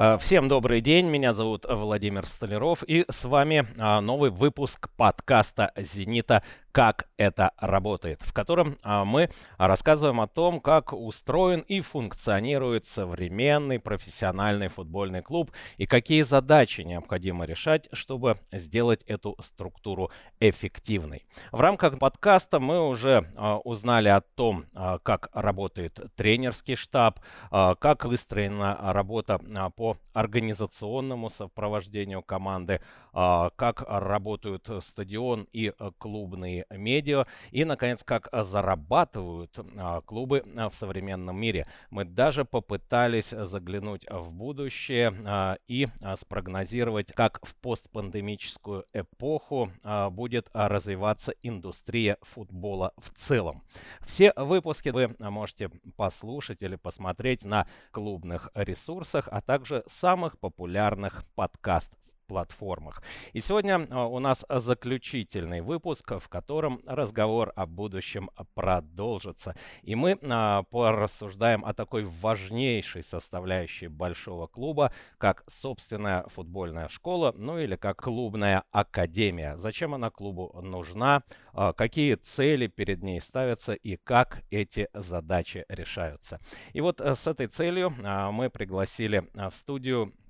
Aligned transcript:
А, 0.00 0.16
всем 0.16 0.46
добрый 0.46 0.80
день, 0.80 1.06
меня 1.06 1.34
зовут 1.34 1.66
Владимир 1.68 2.24
Столяров, 2.24 2.84
и 2.84 3.04
с 3.10 3.24
вами 3.24 3.66
а, 3.78 4.00
новый 4.00 4.30
выпуск 4.30 4.88
подкаста 4.96 5.72
«Зенита 5.76 6.44
как 6.78 7.08
это 7.16 7.50
работает, 7.58 8.22
в 8.22 8.32
котором 8.32 8.78
а, 8.84 9.04
мы 9.04 9.30
рассказываем 9.56 10.20
о 10.20 10.28
том, 10.28 10.60
как 10.60 10.92
устроен 10.92 11.62
и 11.62 11.80
функционирует 11.80 12.86
современный 12.86 13.80
профессиональный 13.80 14.68
футбольный 14.68 15.20
клуб 15.20 15.50
и 15.76 15.86
какие 15.86 16.22
задачи 16.22 16.82
необходимо 16.82 17.46
решать, 17.46 17.88
чтобы 17.92 18.36
сделать 18.52 19.02
эту 19.08 19.34
структуру 19.40 20.12
эффективной. 20.38 21.26
В 21.50 21.60
рамках 21.60 21.98
подкаста 21.98 22.60
мы 22.60 22.86
уже 22.86 23.28
а, 23.36 23.58
узнали 23.58 24.10
о 24.10 24.20
том, 24.20 24.66
а, 24.72 25.00
как 25.00 25.30
работает 25.32 25.98
тренерский 26.14 26.76
штаб, 26.76 27.18
как 27.50 28.04
выстроена 28.04 28.78
работа 28.92 29.40
по 29.74 29.96
организационному 30.12 31.28
сопровождению 31.28 32.22
команды, 32.22 32.80
как 33.12 33.82
работают 33.88 34.68
стадион 34.80 35.48
и 35.52 35.72
клубные 35.98 36.67
медиа 36.70 37.26
и, 37.50 37.64
наконец, 37.64 38.04
как 38.04 38.28
зарабатывают 38.32 39.58
а, 39.76 40.00
клубы 40.02 40.42
а, 40.56 40.68
в 40.68 40.74
современном 40.74 41.38
мире. 41.38 41.64
Мы 41.90 42.04
даже 42.04 42.44
попытались 42.44 43.30
заглянуть 43.30 44.06
в 44.08 44.32
будущее 44.32 45.12
а, 45.26 45.58
и 45.66 45.88
спрогнозировать, 46.16 47.12
как 47.12 47.44
в 47.44 47.54
постпандемическую 47.56 48.84
эпоху 48.92 49.72
будет 50.10 50.48
развиваться 50.52 51.34
индустрия 51.42 52.18
футбола 52.22 52.92
в 52.96 53.10
целом. 53.10 53.62
Все 54.00 54.32
выпуски 54.36 54.90
вы 54.90 55.14
можете 55.18 55.70
послушать 55.96 56.62
или 56.62 56.76
посмотреть 56.76 57.44
на 57.44 57.66
клубных 57.90 58.50
ресурсах, 58.54 59.28
а 59.30 59.40
также 59.40 59.84
самых 59.86 60.38
популярных 60.38 61.24
подкаст 61.34 61.96
платформах. 62.28 63.02
И 63.32 63.40
сегодня 63.40 63.86
а, 63.90 64.06
у 64.06 64.20
нас 64.20 64.44
заключительный 64.48 65.62
выпуск, 65.62 66.12
в 66.20 66.28
котором 66.28 66.80
разговор 66.86 67.52
о 67.56 67.66
будущем 67.66 68.30
продолжится. 68.54 69.56
И 69.82 69.96
мы 69.96 70.18
а, 70.22 70.62
порассуждаем 70.64 71.64
о 71.64 71.72
такой 71.72 72.04
важнейшей 72.04 73.02
составляющей 73.02 73.88
большого 73.88 74.46
клуба, 74.46 74.92
как 75.16 75.42
собственная 75.48 76.24
футбольная 76.28 76.88
школа, 76.88 77.34
ну 77.36 77.58
или 77.58 77.74
как 77.76 78.02
клубная 78.02 78.62
академия. 78.70 79.56
Зачем 79.56 79.94
она 79.94 80.10
клубу 80.10 80.60
нужна, 80.62 81.22
а, 81.52 81.72
какие 81.72 82.14
цели 82.14 82.66
перед 82.66 83.02
ней 83.02 83.20
ставятся 83.20 83.72
и 83.72 83.96
как 83.96 84.42
эти 84.50 84.88
задачи 84.92 85.64
решаются. 85.68 86.38
И 86.74 86.82
вот 86.82 87.00
с 87.00 87.26
этой 87.26 87.46
целью 87.46 87.90
мы 88.32 88.50
пригласили 88.50 89.28
в 89.34 89.50
студию 89.50 89.88
Э, 89.88 90.27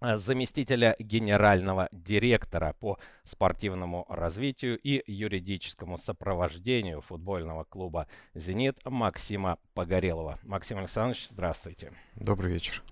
заместителя 0.00 0.96
генерального 0.98 1.88
директора 1.92 2.74
по 2.78 2.98
спортивному 3.24 4.06
развитию 4.08 4.78
и 4.78 5.02
юридическому 5.06 5.98
сопровождению 5.98 7.00
футбольного 7.00 7.64
клуба 7.64 8.06
«Зенит» 8.34 8.78
Максима 8.84 9.58
Погорелова. 9.74 10.38
Максим 10.42 10.78
Александрович, 10.78 11.28
здравствуйте. 11.28 11.92
Добрый 12.16 12.52
вечер. 12.52 12.82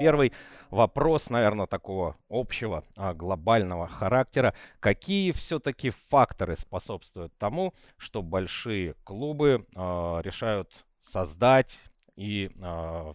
Первый 0.00 0.32
вопрос, 0.70 1.28
наверное, 1.28 1.66
такого 1.66 2.16
общего, 2.30 2.84
а, 2.96 3.12
глобального 3.12 3.86
характера. 3.86 4.54
Какие 4.80 5.30
все-таки 5.32 5.90
факторы 5.90 6.56
способствуют 6.56 7.36
тому, 7.36 7.74
что 7.98 8.22
большие 8.22 8.94
клубы 9.04 9.66
э, 9.76 10.20
решают 10.22 10.86
создать 11.02 11.80
и 12.16 12.50
э, 12.62 13.12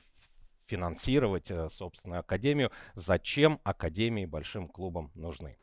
финансировать 0.65 1.51
э, 1.51 1.69
собственную 1.69 2.19
академию. 2.19 2.71
Зачем 2.93 3.59
академии 3.63 4.25
большим 4.25 4.67
клубам 4.67 5.11
нужны? 5.15 5.57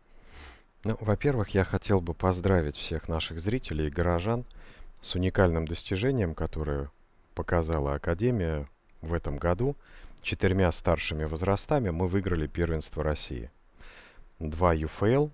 Ну, 0.84 0.96
во-первых, 1.00 1.50
я 1.50 1.64
хотел 1.64 2.00
бы 2.00 2.14
поздравить 2.14 2.76
всех 2.76 3.08
наших 3.08 3.40
зрителей 3.40 3.86
и 3.86 3.90
горожан 3.90 4.44
с 5.00 5.14
уникальным 5.14 5.66
достижением, 5.66 6.34
которое 6.34 6.90
показала 7.34 7.94
Академия 7.94 8.68
в 9.00 9.12
этом 9.12 9.36
году. 9.36 9.76
Четырьмя 10.22 10.70
старшими 10.72 11.24
возрастами 11.24 11.90
мы 11.90 12.08
выиграли 12.08 12.46
первенство 12.46 13.02
России. 13.02 13.50
Два 14.38 14.72
ЮФЛ, 14.72 15.28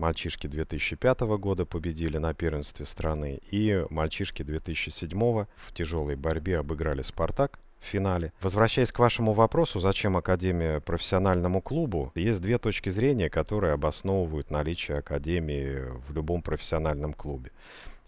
Мальчишки 0.00 0.46
2005 0.46 1.20
года 1.36 1.66
победили 1.66 2.16
на 2.16 2.32
первенстве 2.32 2.86
страны, 2.86 3.38
и 3.50 3.84
мальчишки 3.90 4.42
2007 4.42 5.10
в 5.54 5.74
тяжелой 5.74 6.16
борьбе 6.16 6.58
обыграли 6.58 7.02
«Спартак» 7.02 7.60
в 7.78 7.84
финале. 7.84 8.32
Возвращаясь 8.40 8.92
к 8.92 8.98
вашему 8.98 9.34
вопросу, 9.34 9.78
зачем 9.78 10.16
Академия 10.16 10.80
профессиональному 10.80 11.60
клубу, 11.60 12.12
есть 12.14 12.40
две 12.40 12.56
точки 12.56 12.88
зрения, 12.88 13.28
которые 13.28 13.74
обосновывают 13.74 14.50
наличие 14.50 15.00
Академии 15.00 15.82
в 16.08 16.14
любом 16.14 16.40
профессиональном 16.40 17.12
клубе. 17.12 17.52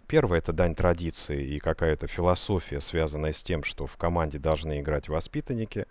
Первое– 0.07 0.37
это 0.39 0.53
дань 0.53 0.75
традиции 0.75 1.55
и 1.55 1.59
какая-то 1.59 2.07
философия, 2.07 2.81
связанная 2.81 3.33
с 3.33 3.41
тем, 3.41 3.63
что 3.63 3.87
в 3.87 3.97
команде 3.97 4.37
должны 4.37 4.79
играть 4.79 5.09
воспитанники, 5.09 5.85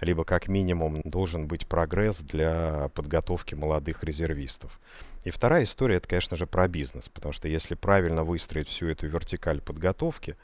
либо 0.00 0.24
как 0.24 0.48
минимум 0.48 1.00
должен 1.02 1.46
быть 1.46 1.66
прогресс 1.66 2.18
для 2.20 2.90
подготовки 2.94 3.54
молодых 3.54 4.04
резервистов. 4.04 4.78
И 5.24 5.30
вторая 5.30 5.64
история, 5.64 5.96
это, 5.96 6.08
конечно 6.08 6.36
же, 6.36 6.46
про 6.46 6.68
бизнес, 6.68 7.08
потому 7.08 7.32
что 7.32 7.48
если 7.48 7.74
правильно 7.74 8.22
выстроить 8.22 8.68
всю 8.68 8.88
эту 8.88 9.06
вертикаль 9.06 9.60
подготовки 9.60 10.36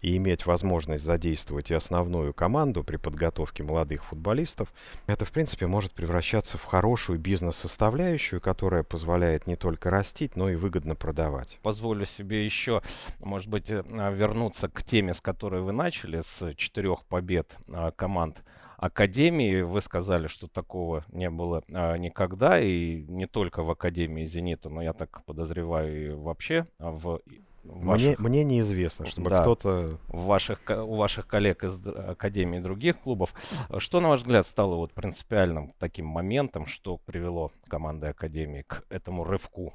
и 0.00 0.16
иметь 0.16 0.46
возможность 0.46 1.04
задействовать 1.04 1.70
и 1.70 1.74
основную 1.74 2.32
команду 2.32 2.84
при 2.84 2.96
подготовке 2.96 3.62
молодых 3.62 4.04
футболистов, 4.04 4.72
это, 5.06 5.24
в 5.24 5.32
принципе, 5.32 5.66
может 5.66 5.92
превращаться 5.92 6.58
в 6.58 6.64
хорошую 6.64 7.18
бизнес-составляющую, 7.18 8.40
которая 8.40 8.82
позволяет 8.82 9.46
не 9.46 9.56
только 9.56 9.90
растить, 9.90 10.36
но 10.36 10.48
и 10.48 10.56
выгодно 10.56 10.94
продавать. 10.94 11.58
Позволю 11.62 12.04
себе 12.04 12.44
еще, 12.44 12.82
может 13.20 13.48
быть, 13.48 13.70
э, 13.70 13.82
вернуться 14.12 14.68
к 14.68 14.82
теме, 14.82 15.14
с 15.14 15.20
которой 15.20 15.62
вы 15.62 15.72
начали, 15.72 16.20
с 16.20 16.54
четырех 16.54 17.04
побед 17.04 17.58
а, 17.68 17.90
команд 17.90 18.42
Академии. 18.76 19.60
Вы 19.60 19.80
сказали, 19.82 20.26
что 20.26 20.48
такого 20.48 21.04
не 21.12 21.28
было 21.28 21.62
а, 21.72 21.96
никогда, 21.96 22.60
и 22.60 23.02
не 23.02 23.26
только 23.26 23.62
в 23.62 23.70
Академии 23.70 24.24
«Зенита», 24.24 24.70
но 24.70 24.82
я 24.82 24.92
так 24.92 25.22
подозреваю 25.24 26.06
и 26.06 26.14
вообще 26.14 26.66
в 26.78 27.20
Ваших, 27.62 28.18
мне, 28.18 28.28
мне 28.28 28.44
неизвестно, 28.44 29.06
чтобы 29.06 29.30
да, 29.30 29.42
кто-то... 29.42 29.98
Ваших, 30.08 30.60
у 30.68 30.96
ваших 30.96 31.26
коллег 31.26 31.62
из 31.62 31.78
Академии 31.86 32.58
других 32.58 32.98
клубов. 33.00 33.34
Что, 33.78 34.00
на 34.00 34.08
ваш 34.08 34.20
взгляд, 34.20 34.46
стало 34.46 34.76
вот 34.76 34.92
принципиальным 34.92 35.74
таким 35.78 36.06
моментом, 36.06 36.66
что 36.66 36.96
привело 36.96 37.52
команды 37.68 38.08
Академии 38.08 38.62
к 38.62 38.84
этому 38.88 39.24
рывку? 39.24 39.74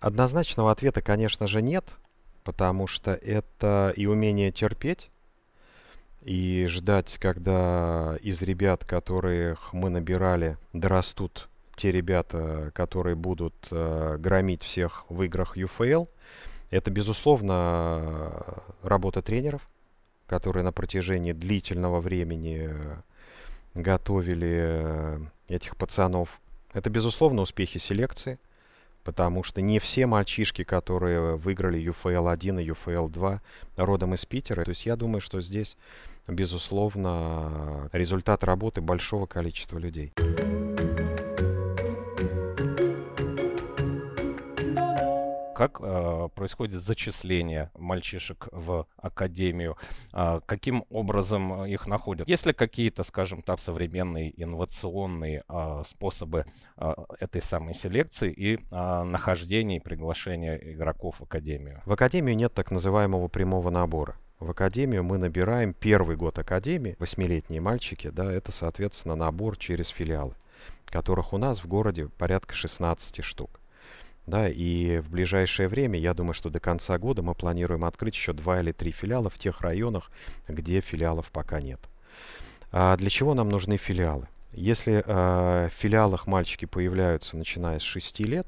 Однозначного 0.00 0.70
ответа, 0.70 1.00
конечно 1.00 1.46
же, 1.46 1.62
нет, 1.62 1.84
потому 2.44 2.86
что 2.86 3.14
это 3.14 3.92
и 3.96 4.06
умение 4.06 4.52
терпеть, 4.52 5.10
и 6.22 6.66
ждать, 6.68 7.18
когда 7.18 8.16
из 8.22 8.42
ребят, 8.42 8.84
которых 8.84 9.72
мы 9.72 9.90
набирали, 9.90 10.56
дорастут 10.72 11.48
те 11.76 11.90
ребята, 11.90 12.70
которые 12.74 13.16
будут 13.16 13.54
э, 13.70 14.16
громить 14.18 14.62
всех 14.62 15.04
в 15.08 15.22
играх 15.22 15.56
UFL, 15.56 16.08
это, 16.70 16.90
безусловно, 16.90 18.62
работа 18.82 19.22
тренеров, 19.22 19.66
которые 20.26 20.64
на 20.64 20.72
протяжении 20.72 21.32
длительного 21.32 22.00
времени 22.00 22.70
готовили 23.74 24.60
э, 24.62 25.18
этих 25.48 25.76
пацанов. 25.76 26.40
Это, 26.72 26.88
безусловно, 26.88 27.42
успехи 27.42 27.78
селекции, 27.78 28.38
потому 29.04 29.42
что 29.42 29.60
не 29.60 29.78
все 29.78 30.06
мальчишки, 30.06 30.64
которые 30.64 31.36
выиграли 31.36 31.82
UFL-1 31.82 32.62
и 32.62 32.68
UFL-2, 32.68 33.40
родом 33.76 34.14
из 34.14 34.24
Питера. 34.24 34.64
То 34.64 34.70
есть 34.70 34.86
я 34.86 34.96
думаю, 34.96 35.20
что 35.20 35.40
здесь 35.40 35.76
безусловно, 36.28 37.88
результат 37.92 38.44
работы 38.44 38.80
большого 38.80 39.26
количества 39.26 39.78
людей. 39.78 40.12
Как 45.62 45.78
э, 45.80 46.28
происходит 46.34 46.82
зачисление 46.82 47.70
мальчишек 47.78 48.48
в 48.50 48.88
академию, 48.96 49.76
э, 50.12 50.40
каким 50.44 50.84
образом 50.90 51.64
их 51.66 51.86
находят. 51.86 52.28
Есть 52.28 52.46
ли 52.46 52.52
какие-то, 52.52 53.04
скажем 53.04 53.42
так, 53.42 53.60
современные 53.60 54.32
инновационные 54.42 55.44
э, 55.48 55.82
способы 55.86 56.46
э, 56.76 56.94
этой 57.20 57.40
самой 57.42 57.74
селекции 57.74 58.32
и 58.32 58.56
э, 58.56 59.02
нахождения 59.04 59.76
и 59.76 59.80
приглашения 59.80 60.56
игроков 60.56 61.20
в 61.20 61.22
академию? 61.22 61.80
В 61.86 61.92
академию 61.92 62.36
нет 62.36 62.52
так 62.52 62.72
называемого 62.72 63.28
прямого 63.28 63.70
набора 63.70 64.16
в 64.40 64.50
академию 64.50 65.04
мы 65.04 65.18
набираем 65.18 65.72
первый 65.72 66.16
год 66.16 66.40
академии, 66.40 66.96
восьмилетние 66.98 67.60
мальчики, 67.60 68.10
да, 68.10 68.32
это, 68.32 68.50
соответственно, 68.50 69.14
набор 69.14 69.56
через 69.56 69.90
филиалы, 69.90 70.34
которых 70.86 71.32
у 71.32 71.38
нас 71.38 71.62
в 71.62 71.68
городе 71.68 72.08
порядка 72.18 72.52
16 72.52 73.22
штук. 73.22 73.61
Да, 74.26 74.48
и 74.48 75.00
в 75.00 75.10
ближайшее 75.10 75.68
время, 75.68 75.98
я 75.98 76.14
думаю, 76.14 76.34
что 76.34 76.48
до 76.48 76.60
конца 76.60 76.96
года 76.98 77.22
мы 77.22 77.34
планируем 77.34 77.84
открыть 77.84 78.14
еще 78.14 78.32
два 78.32 78.60
или 78.60 78.72
три 78.72 78.92
филиала 78.92 79.28
в 79.28 79.38
тех 79.38 79.60
районах, 79.62 80.10
где 80.46 80.80
филиалов 80.80 81.30
пока 81.32 81.60
нет. 81.60 81.80
А 82.70 82.96
для 82.96 83.10
чего 83.10 83.34
нам 83.34 83.48
нужны 83.48 83.76
филиалы? 83.76 84.28
Если 84.52 85.02
э, 85.04 85.68
в 85.68 85.72
филиалах 85.72 86.26
мальчики 86.26 86.66
появляются 86.66 87.38
начиная 87.38 87.78
с 87.78 87.82
6 87.82 88.20
лет, 88.20 88.46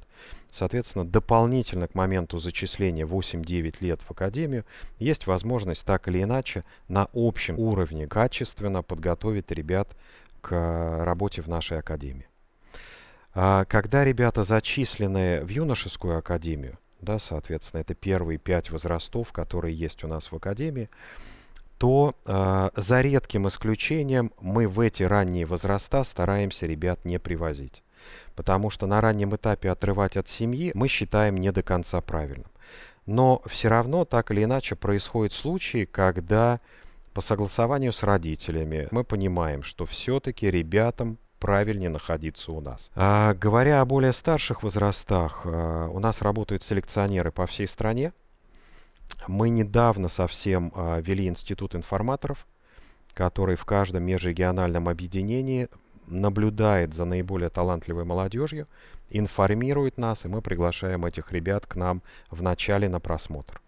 соответственно, 0.51 1.05
дополнительно 1.07 1.89
к 1.89 1.95
моменту 1.95 2.39
зачисления 2.39 3.07
8-9 3.07 3.77
лет 3.81 4.01
в 4.03 4.11
академию 4.11 4.67
есть 4.99 5.27
возможность 5.27 5.87
так 5.87 6.07
или 6.09 6.23
иначе 6.23 6.63
на 6.89 7.09
общем 7.15 7.59
уровне 7.59 8.07
качественно 8.07 8.83
подготовить 8.83 9.51
ребят 9.51 9.97
к 10.43 11.05
работе 11.05 11.41
в 11.41 11.49
нашей 11.49 11.79
академии. 11.79 12.27
А 13.35 13.65
когда 13.65 14.05
ребята 14.05 14.45
зачислены 14.45 15.45
в 15.45 15.49
юношескую 15.49 16.19
академию, 16.19 16.79
да, 17.01 17.19
соответственно, 17.19 17.81
это 17.81 17.95
первые 17.95 18.39
пять 18.39 18.71
возрастов, 18.71 19.33
которые 19.33 19.75
есть 19.75 20.05
у 20.05 20.09
нас 20.09 20.31
в 20.31 20.37
академии, 20.37 20.89
то 21.79 22.15
э, 22.25 22.71
за 22.77 23.01
редким 23.01 23.49
исключением 23.49 24.33
мы 24.41 24.69
в 24.69 24.79
эти 24.81 25.03
ранние 25.03 25.45
возраста 25.45 26.05
стараемся 26.05 26.67
ребят 26.67 27.05
не 27.05 27.19
привозить. 27.19 27.83
Потому 28.37 28.71
что 28.71 28.87
на 28.87 29.01
раннем 29.01 29.35
этапе 29.35 29.71
отрывать 29.71 30.17
от 30.17 30.29
семьи 30.29 30.71
мы 30.75 30.89
считаем 30.89 31.37
не 31.37 31.51
до 31.51 31.63
конца 31.63 32.01
правильным. 32.01 32.51
Но 33.07 33.43
все 33.47 33.69
равно 33.69 34.05
так 34.05 34.31
или 34.31 34.45
иначе 34.45 34.77
происходят 34.77 35.33
случаи, 35.33 35.85
когда 35.85 36.61
по 37.13 37.21
согласованию 37.21 37.93
с 37.93 38.03
родителями 38.03 38.89
мы 38.91 39.05
понимаем, 39.05 39.63
что 39.63 39.85
все-таки 39.85 40.51
ребятам 40.51 41.19
правильнее 41.45 41.91
находиться 41.91 42.53
у 42.53 42.63
нас. 42.63 42.91
А, 42.95 43.35
говоря 43.35 43.83
о 43.83 43.85
более 43.85 44.15
старших 44.15 44.63
возрастах, 44.63 45.43
а, 45.45 45.91
у 45.91 45.99
нас 45.99 46.23
работают 46.23 46.63
селекционеры 46.63 47.33
по 47.33 47.47
всей 47.47 47.69
стране. 47.69 48.15
Мы 49.29 49.51
недавно 49.51 50.09
совсем 50.09 50.73
а, 50.75 51.01
вели 51.01 51.27
институт 51.27 51.75
информаторов, 51.75 52.47
который 53.13 53.57
в 53.57 53.67
каждом 53.67 54.05
межрегиональном 54.05 54.89
объединении 54.89 55.69
наблюдает 56.07 56.95
за 56.95 57.05
наиболее 57.05 57.51
талантливой 57.51 58.07
молодежью, 58.07 58.67
информирует 59.11 59.99
нас, 59.99 60.25
и 60.25 60.29
мы 60.29 60.41
приглашаем 60.41 61.05
этих 61.05 61.31
ребят 61.31 61.67
к 61.67 61.77
нам 61.77 62.01
в 62.31 62.41
начале 62.43 62.89
на 62.89 63.01
просмотр. 63.01 63.61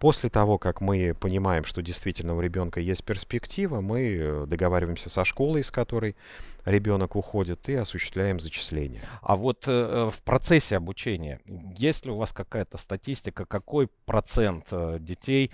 После 0.00 0.30
того, 0.30 0.56
как 0.56 0.80
мы 0.80 1.14
понимаем, 1.14 1.64
что 1.64 1.82
действительно 1.82 2.34
у 2.34 2.40
ребенка 2.40 2.80
есть 2.80 3.04
перспектива, 3.04 3.82
мы 3.82 4.00
э, 4.00 4.46
договариваемся 4.46 5.10
со 5.10 5.26
школой, 5.26 5.60
из 5.60 5.70
которой 5.70 6.16
ребенок 6.64 7.16
уходит, 7.16 7.68
и 7.68 7.74
осуществляем 7.74 8.40
зачисление. 8.40 9.02
А 9.20 9.36
вот 9.36 9.64
э, 9.66 10.08
в 10.10 10.22
процессе 10.22 10.78
обучения, 10.78 11.38
есть 11.76 12.06
ли 12.06 12.12
у 12.12 12.16
вас 12.16 12.32
какая-то 12.32 12.78
статистика, 12.78 13.44
какой 13.44 13.88
процент 14.06 14.68
э, 14.70 14.96
детей 15.00 15.52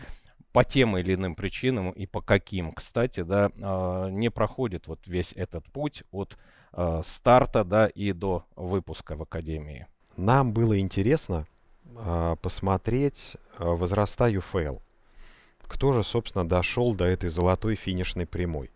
по 0.52 0.62
тем 0.62 0.96
или 0.96 1.14
иным 1.14 1.34
причинам 1.34 1.90
и 1.90 2.06
по 2.06 2.20
каким, 2.20 2.70
кстати, 2.70 3.24
да, 3.24 3.50
э, 3.58 4.10
не 4.12 4.30
проходит 4.30 4.86
вот 4.86 5.08
весь 5.08 5.32
этот 5.32 5.64
путь 5.72 6.04
от 6.12 6.38
э, 6.72 7.02
старта, 7.04 7.64
да, 7.64 7.88
и 7.88 8.12
до 8.12 8.44
выпуска 8.54 9.16
в 9.16 9.22
академии? 9.22 9.88
Нам 10.16 10.52
было 10.52 10.78
интересно 10.78 11.48
а, 11.98 12.36
посмотреть 12.36 13.36
а, 13.58 13.70
возраста 13.70 14.28
UFL. 14.28 14.80
Кто 15.62 15.92
же, 15.92 16.04
собственно, 16.04 16.48
дошел 16.48 16.94
до 16.94 17.04
этой 17.04 17.28
золотой 17.28 17.74
финишной 17.74 18.26
прямой. 18.26 18.70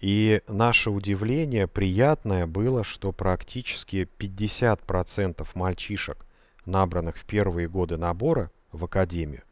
И 0.00 0.42
наше 0.48 0.90
удивление 0.90 1.66
приятное 1.66 2.46
было, 2.46 2.84
что 2.84 3.10
практически 3.12 4.08
50% 4.18 5.46
мальчишек, 5.54 6.26
набранных 6.66 7.16
в 7.16 7.24
первые 7.24 7.68
годы 7.68 7.96
набора 7.96 8.50
в 8.70 8.84
академию, 8.84 9.42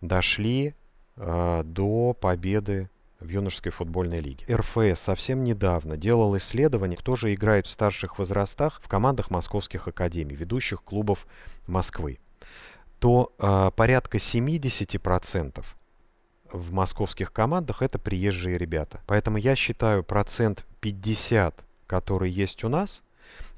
дошли 0.00 0.74
э, 1.16 1.62
до 1.64 2.14
победы 2.14 2.88
в 3.18 3.28
юношеской 3.28 3.72
футбольной 3.72 4.18
лиге. 4.18 4.44
РФС 4.50 5.00
совсем 5.00 5.44
недавно 5.44 5.96
делал 5.96 6.36
исследование, 6.36 6.96
кто 6.96 7.16
же 7.16 7.34
играет 7.34 7.66
в 7.66 7.70
старших 7.70 8.18
возрастах 8.18 8.80
в 8.82 8.88
командах 8.88 9.30
московских 9.30 9.88
академий, 9.88 10.36
ведущих 10.36 10.82
клубов 10.82 11.26
Москвы. 11.66 12.18
То 13.00 13.32
э, 13.38 13.70
порядка 13.74 14.18
70% 14.18 15.64
в 16.52 16.72
московских 16.72 17.32
командах 17.32 17.82
это 17.82 17.98
приезжие 17.98 18.58
ребята. 18.58 19.00
Поэтому 19.06 19.38
я 19.38 19.56
считаю 19.56 20.04
процент 20.04 20.64
50, 20.80 21.64
который 21.86 22.30
есть 22.30 22.62
у 22.62 22.68
нас, 22.68 23.02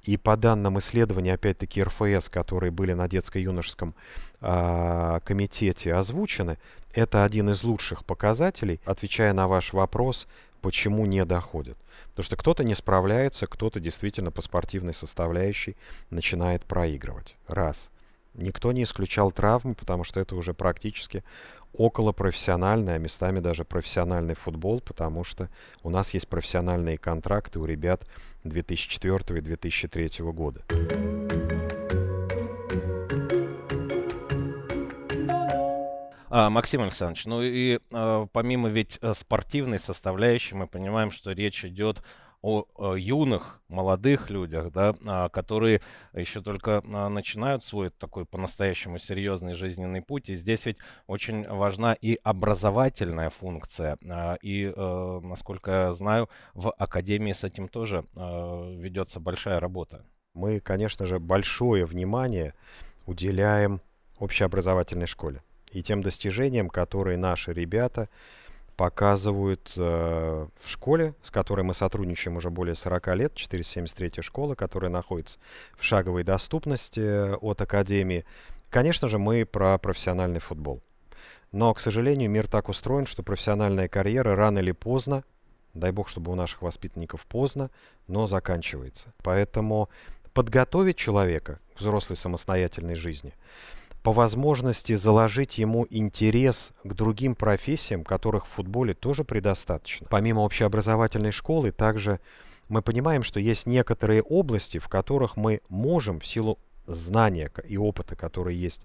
и 0.05 0.17
по 0.17 0.37
данным 0.37 0.79
исследований, 0.79 1.31
опять-таки 1.31 1.83
РФС, 1.83 2.29
которые 2.29 2.71
были 2.71 2.93
на 2.93 3.09
детско-юношеском 3.09 3.95
э, 4.41 5.21
комитете 5.25 5.95
озвучены, 5.95 6.59
это 6.93 7.25
один 7.25 7.51
из 7.51 7.65
лучших 7.65 8.05
показателей, 8.05 8.81
отвечая 8.85 9.33
на 9.33 9.49
ваш 9.49 9.73
вопрос, 9.73 10.27
почему 10.61 11.07
не 11.07 11.25
доходит. 11.25 11.77
Потому 12.11 12.25
что 12.25 12.37
кто-то 12.37 12.65
не 12.65 12.75
справляется, 12.75 13.47
кто-то 13.47 13.81
действительно 13.81 14.31
по 14.31 14.43
спортивной 14.43 14.93
составляющей 14.93 15.77
начинает 16.11 16.65
проигрывать. 16.65 17.37
Раз. 17.47 17.91
Никто 18.35 18.73
не 18.73 18.85
исключал 18.85 19.31
травмы, 19.31 19.75
потому 19.75 20.05
что 20.05 20.19
это 20.21 20.35
уже 20.35 20.55
практически 20.55 21.23
около 21.75 22.13
профессиональный, 22.13 22.95
а 22.95 22.99
местами 22.99 23.41
даже 23.41 23.65
профессиональный 23.65 24.35
футбол, 24.35 24.81
потому 24.81 25.25
что 25.25 25.49
у 25.83 25.91
нас 25.91 26.15
есть 26.15 26.29
профессиональные 26.29 26.99
контракты 26.99 27.59
у 27.59 27.65
ребят 27.65 28.07
2004 28.45 29.39
и 29.39 29.43
2003 29.43 30.25
года. 30.33 30.63
А, 36.35 36.49
Максим 36.49 36.81
Александрович, 36.81 37.27
ну 37.27 37.43
и 37.43 37.79
а, 37.93 38.27
помимо 38.33 38.71
ведь 38.71 38.99
э, 39.03 39.13
спортивной 39.13 39.79
составляющей, 39.79 40.55
мы 40.55 40.67
понимаем, 40.67 41.11
что 41.11 41.33
речь 41.33 41.63
идет 41.67 42.03
о, 42.43 42.97
юных, 42.97 43.63
молодых 43.69 44.29
людях, 44.29 44.73
да, 44.73 44.95
а, 45.07 45.29
которые 45.29 45.81
еще 46.13 46.43
только 46.43 46.83
а, 46.85 47.09
начинают 47.09 47.65
свой 47.65 47.91
такой 47.91 48.27
по-настоящему 48.27 48.99
серьезный 48.99 49.55
жизненный 49.55 50.03
путь. 50.03 50.29
И 50.29 50.35
здесь 50.35 50.67
ведь 50.67 50.79
очень 51.07 51.49
важна 51.49 51.95
и 51.95 52.19
образовательная 52.23 53.31
функция. 53.31 53.97
А, 54.09 54.35
и, 54.43 54.73
а, 54.75 55.21
насколько 55.21 55.71
я 55.71 55.93
знаю, 55.93 56.29
в 56.55 56.73
Академии 56.73 57.33
с 57.33 57.45
этим 57.45 57.69
тоже 57.69 58.05
ведется 58.15 59.21
большая 59.21 59.61
работа. 59.61 60.05
Мы, 60.35 60.61
конечно 60.61 61.07
же, 61.07 61.19
большое 61.19 61.85
внимание 61.85 62.55
уделяем 63.07 63.81
общеобразовательной 64.19 65.07
школе 65.07 65.43
и 65.73 65.83
тем 65.83 66.03
достижениям, 66.03 66.69
которые 66.69 67.19
наши 67.19 67.53
ребята 67.53 68.09
показывают 68.77 69.73
э, 69.77 70.47
в 70.59 70.69
школе, 70.69 71.15
с 71.23 71.31
которой 71.31 71.63
мы 71.63 71.75
сотрудничаем 71.75 72.37
уже 72.37 72.51
более 72.51 72.75
40 72.75 73.15
лет, 73.17 73.35
473 73.35 74.23
школа, 74.23 74.55
которая 74.55 74.91
находится 74.91 75.39
в 75.77 75.85
шаговой 75.85 76.25
доступности 76.25 77.01
э, 77.01 77.35
от 77.35 77.61
Академии. 77.61 78.25
Конечно 78.71 79.09
же, 79.09 79.19
мы 79.19 79.45
про 79.45 79.79
профессиональный 79.79 80.41
футбол. 80.41 80.83
Но, 81.53 81.75
к 81.75 81.81
сожалению, 81.81 82.31
мир 82.31 82.49
так 82.49 82.69
устроен, 82.69 83.07
что 83.07 83.23
профессиональная 83.23 83.89
карьера 83.89 84.35
рано 84.35 84.59
или 84.59 84.73
поздно, 84.73 85.25
дай 85.75 85.93
бог, 85.93 86.09
чтобы 86.09 86.33
у 86.33 86.35
наших 86.35 86.63
воспитанников 86.63 87.27
поздно, 87.27 87.71
но 88.07 88.27
заканчивается. 88.27 89.13
Поэтому 89.23 89.91
подготовить 90.33 90.97
человека 90.97 91.61
к 91.77 91.81
взрослой 91.81 92.17
самостоятельной 92.17 92.95
жизни– 92.95 93.35
по 94.03 94.13
возможности 94.13 94.95
заложить 94.95 95.59
ему 95.59 95.87
интерес 95.91 96.73
к 96.83 96.93
другим 96.93 97.35
профессиям, 97.35 98.05
которых 98.05 98.47
в 98.47 98.51
футболе 98.51 98.95
тоже 98.95 99.25
предостаточно. 99.25 100.07
Помимо 100.11 100.41
общеобразовательной 100.41 101.33
школы, 101.33 101.71
также 101.71 102.21
мы 102.69 102.83
понимаем, 102.83 103.23
что 103.23 103.39
есть 103.39 103.67
некоторые 103.67 104.23
области, 104.23 104.79
в 104.79 104.89
которых 104.89 105.37
мы 105.37 105.61
можем 105.69 106.21
в 106.21 106.27
силу 106.27 106.59
знания 106.87 107.51
и 107.69 107.77
опыта, 107.77 108.17
который 108.17 108.57
есть 108.57 108.83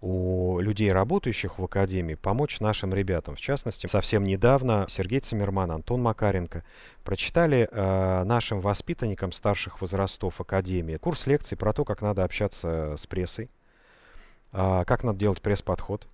у 0.00 0.60
людей, 0.60 0.92
работающих 0.92 1.58
в 1.58 1.64
Академии, 1.64 2.14
помочь 2.14 2.60
нашим 2.60 2.92
ребятам. 2.92 3.36
В 3.36 3.40
частности, 3.40 3.86
совсем 3.86 4.24
недавно 4.24 4.84
Сергей 4.88 5.20
Цимерман, 5.20 5.70
Антон 5.70 6.02
Макаренко 6.02 6.62
прочитали 7.04 7.68
э, 7.70 8.22
нашим 8.24 8.60
воспитанникам 8.60 9.32
старших 9.32 9.80
возрастов 9.80 10.42
Академии 10.42 10.96
курс 10.96 11.26
лекций 11.26 11.56
про 11.56 11.72
то, 11.72 11.86
как 11.86 12.02
надо 12.02 12.22
общаться 12.22 12.96
с 12.98 13.06
прессой, 13.06 13.48
как 14.54 15.04
надо 15.04 15.18
делать 15.18 15.42
пресс-подход, 15.42 16.06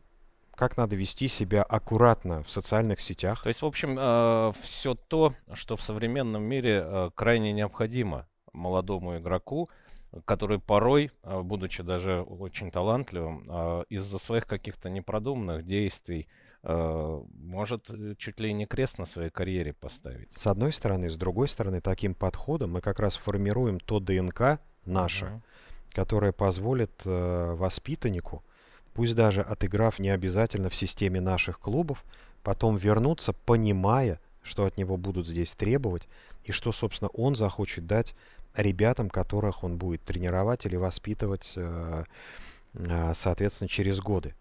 как 0.60 0.76
надо 0.76 0.94
вести 0.94 1.26
себя 1.26 1.62
аккуратно 1.62 2.42
в 2.42 2.50
социальных 2.50 3.00
сетях. 3.00 3.42
То 3.42 3.48
есть, 3.48 3.62
в 3.62 3.66
общем, 3.66 3.96
э, 3.98 4.52
все 4.60 4.94
то, 4.94 5.34
что 5.54 5.74
в 5.74 5.80
современном 5.80 6.42
мире 6.42 6.82
э, 6.84 7.10
крайне 7.14 7.52
необходимо 7.52 8.28
молодому 8.52 9.16
игроку, 9.16 9.70
который 10.26 10.58
порой, 10.58 11.12
э, 11.22 11.40
будучи 11.40 11.82
даже 11.82 12.20
очень 12.20 12.70
талантливым, 12.70 13.84
из-за 13.88 14.18
своих 14.18 14.46
каких-то 14.46 14.90
непродуманных 14.90 15.64
действий 15.64 16.28
может 16.62 17.88
чуть 18.18 18.38
ли 18.38 18.52
не 18.52 18.66
крест 18.66 18.98
на 18.98 19.06
своей 19.06 19.30
карьере 19.30 19.72
поставить. 19.72 20.30
С 20.36 20.46
одной 20.46 20.74
стороны, 20.74 21.08
с 21.08 21.16
другой 21.16 21.48
стороны, 21.48 21.80
таким 21.80 22.14
подходом 22.14 22.72
мы 22.72 22.82
как 22.82 23.00
раз 23.00 23.16
формируем 23.16 23.80
то 23.80 23.98
ДНК 23.98 24.60
наше, 24.84 25.24
uh-huh 25.24 25.40
которая 25.92 26.32
позволит 26.32 26.90
э, 27.04 27.54
воспитаннику, 27.56 28.42
пусть 28.94 29.14
даже 29.14 29.42
отыграв 29.42 29.98
не 29.98 30.10
обязательно 30.10 30.70
в 30.70 30.74
системе 30.74 31.20
наших 31.20 31.58
клубов, 31.58 32.04
потом 32.42 32.76
вернуться, 32.76 33.32
понимая, 33.32 34.20
что 34.42 34.64
от 34.64 34.76
него 34.76 34.96
будут 34.96 35.26
здесь 35.26 35.54
требовать, 35.54 36.08
и 36.44 36.52
что, 36.52 36.72
собственно, 36.72 37.10
он 37.10 37.34
захочет 37.34 37.86
дать 37.86 38.14
ребятам, 38.54 39.10
которых 39.10 39.62
он 39.62 39.76
будет 39.76 40.02
тренировать 40.02 40.66
или 40.66 40.76
воспитывать, 40.76 41.54
э, 41.56 42.04
э, 42.74 43.12
соответственно, 43.14 43.68
через 43.68 44.00
годы. 44.00 44.34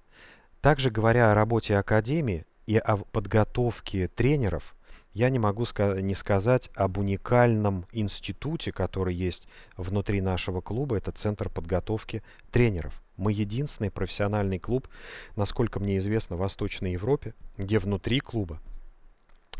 Также 0.62 0.89
говоря 0.89 1.32
о 1.32 1.36
работе 1.36 1.77
Академии 1.77 2.46
и 2.68 2.77
о 2.77 2.98
подготовке 2.98 4.08
тренеров, 4.08 4.75
я 5.13 5.29
не 5.29 5.39
могу 5.39 5.65
не 5.77 6.15
сказать 6.15 6.69
об 6.75 6.98
уникальном 6.98 7.86
институте, 7.91 8.72
который 8.72 9.13
есть 9.13 9.48
внутри 9.77 10.22
нашего 10.22 10.62
клуба. 10.62 10.98
Это 10.98 11.12
Центр 11.12 11.50
подготовки 11.50 12.24
тренеров. 12.51 13.01
Мы 13.17 13.34
единственный 13.34 13.91
профессиональный 13.91 14.60
клуб, 14.60 14.88
насколько 15.36 15.79
мне 15.79 15.98
известно, 15.98 16.38
в 16.38 16.39
Восточной 16.39 16.93
Европе, 16.93 17.34
где 17.58 17.79
внутри 17.79 18.19
клуба 18.19 18.62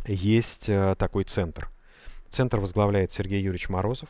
есть 0.06 0.70
э, 0.70 0.96
такой 0.98 1.26
центр. 1.26 1.70
Центр 2.30 2.60
возглавляет 2.60 3.12
Сергей 3.12 3.42
Юрьевич 3.42 3.70
Морозов. 3.70 4.10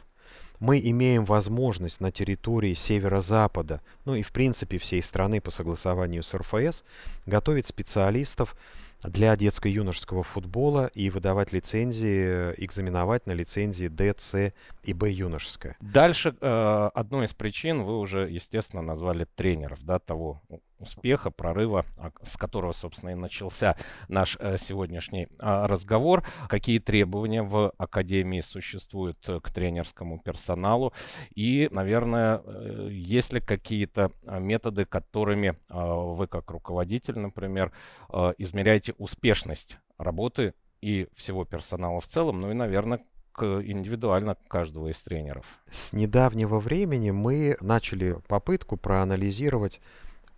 Мы 0.59 0.79
имеем 0.79 1.25
возможность 1.25 2.01
на 2.01 2.11
территории 2.11 2.73
северо-запада, 2.73 3.81
ну 4.05 4.15
и 4.15 4.23
в 4.23 4.31
принципе 4.31 4.77
всей 4.77 5.01
страны 5.01 5.41
по 5.41 5.51
согласованию 5.51 6.23
с 6.23 6.33
РФС, 6.33 6.83
готовить 7.25 7.65
специалистов 7.65 8.55
для 9.03 9.35
детско-юношеского 9.35 10.23
футбола 10.23 10.91
и 10.93 11.09
выдавать 11.09 11.53
лицензии, 11.53 12.53
экзаменовать 12.57 13.27
на 13.27 13.31
лицензии 13.31 13.87
D, 13.87 14.13
C 14.17 14.51
и 14.83 14.93
B 14.93 15.09
юношеская. 15.09 15.77
Дальше 15.79 16.35
э, 16.39 16.89
одной 16.93 17.25
из 17.25 17.33
причин 17.33 17.83
вы 17.83 17.97
уже, 17.97 18.29
естественно, 18.29 18.81
назвали 18.81 19.25
тренеров, 19.35 19.79
да, 19.83 19.99
того 19.99 20.41
успеха, 20.79 21.31
прорыва, 21.31 21.85
а, 21.97 22.11
с 22.23 22.37
которого, 22.37 22.71
собственно, 22.71 23.11
и 23.11 23.15
начался 23.15 23.75
наш 24.07 24.37
э, 24.39 24.57
сегодняшний 24.57 25.27
а, 25.39 25.67
разговор. 25.67 26.23
Какие 26.47 26.79
требования 26.79 27.43
в 27.43 27.71
Академии 27.77 28.41
существуют 28.41 29.17
э, 29.29 29.39
к 29.39 29.51
тренерскому 29.51 30.19
персоналу? 30.19 30.93
И, 31.35 31.69
наверное, 31.71 32.41
э, 32.43 32.89
есть 32.91 33.33
ли 33.33 33.39
какие-то 33.39 34.11
методы, 34.25 34.85
которыми 34.85 35.55
вы, 35.69 36.27
как 36.27 36.49
руководитель, 36.51 37.19
например, 37.19 37.71
измеряете 38.37 38.93
успешность 38.97 39.79
работы 39.97 40.53
и 40.81 41.07
всего 41.15 41.45
персонала 41.45 41.99
в 41.99 42.07
целом, 42.07 42.39
ну 42.39 42.51
и, 42.51 42.53
наверное, 42.53 42.99
индивидуально 43.41 44.35
каждого 44.47 44.89
из 44.89 44.99
тренеров. 45.01 45.59
С 45.69 45.93
недавнего 45.93 46.59
времени 46.59 47.11
мы 47.11 47.57
начали 47.61 48.17
попытку 48.27 48.77
проанализировать 48.77 49.81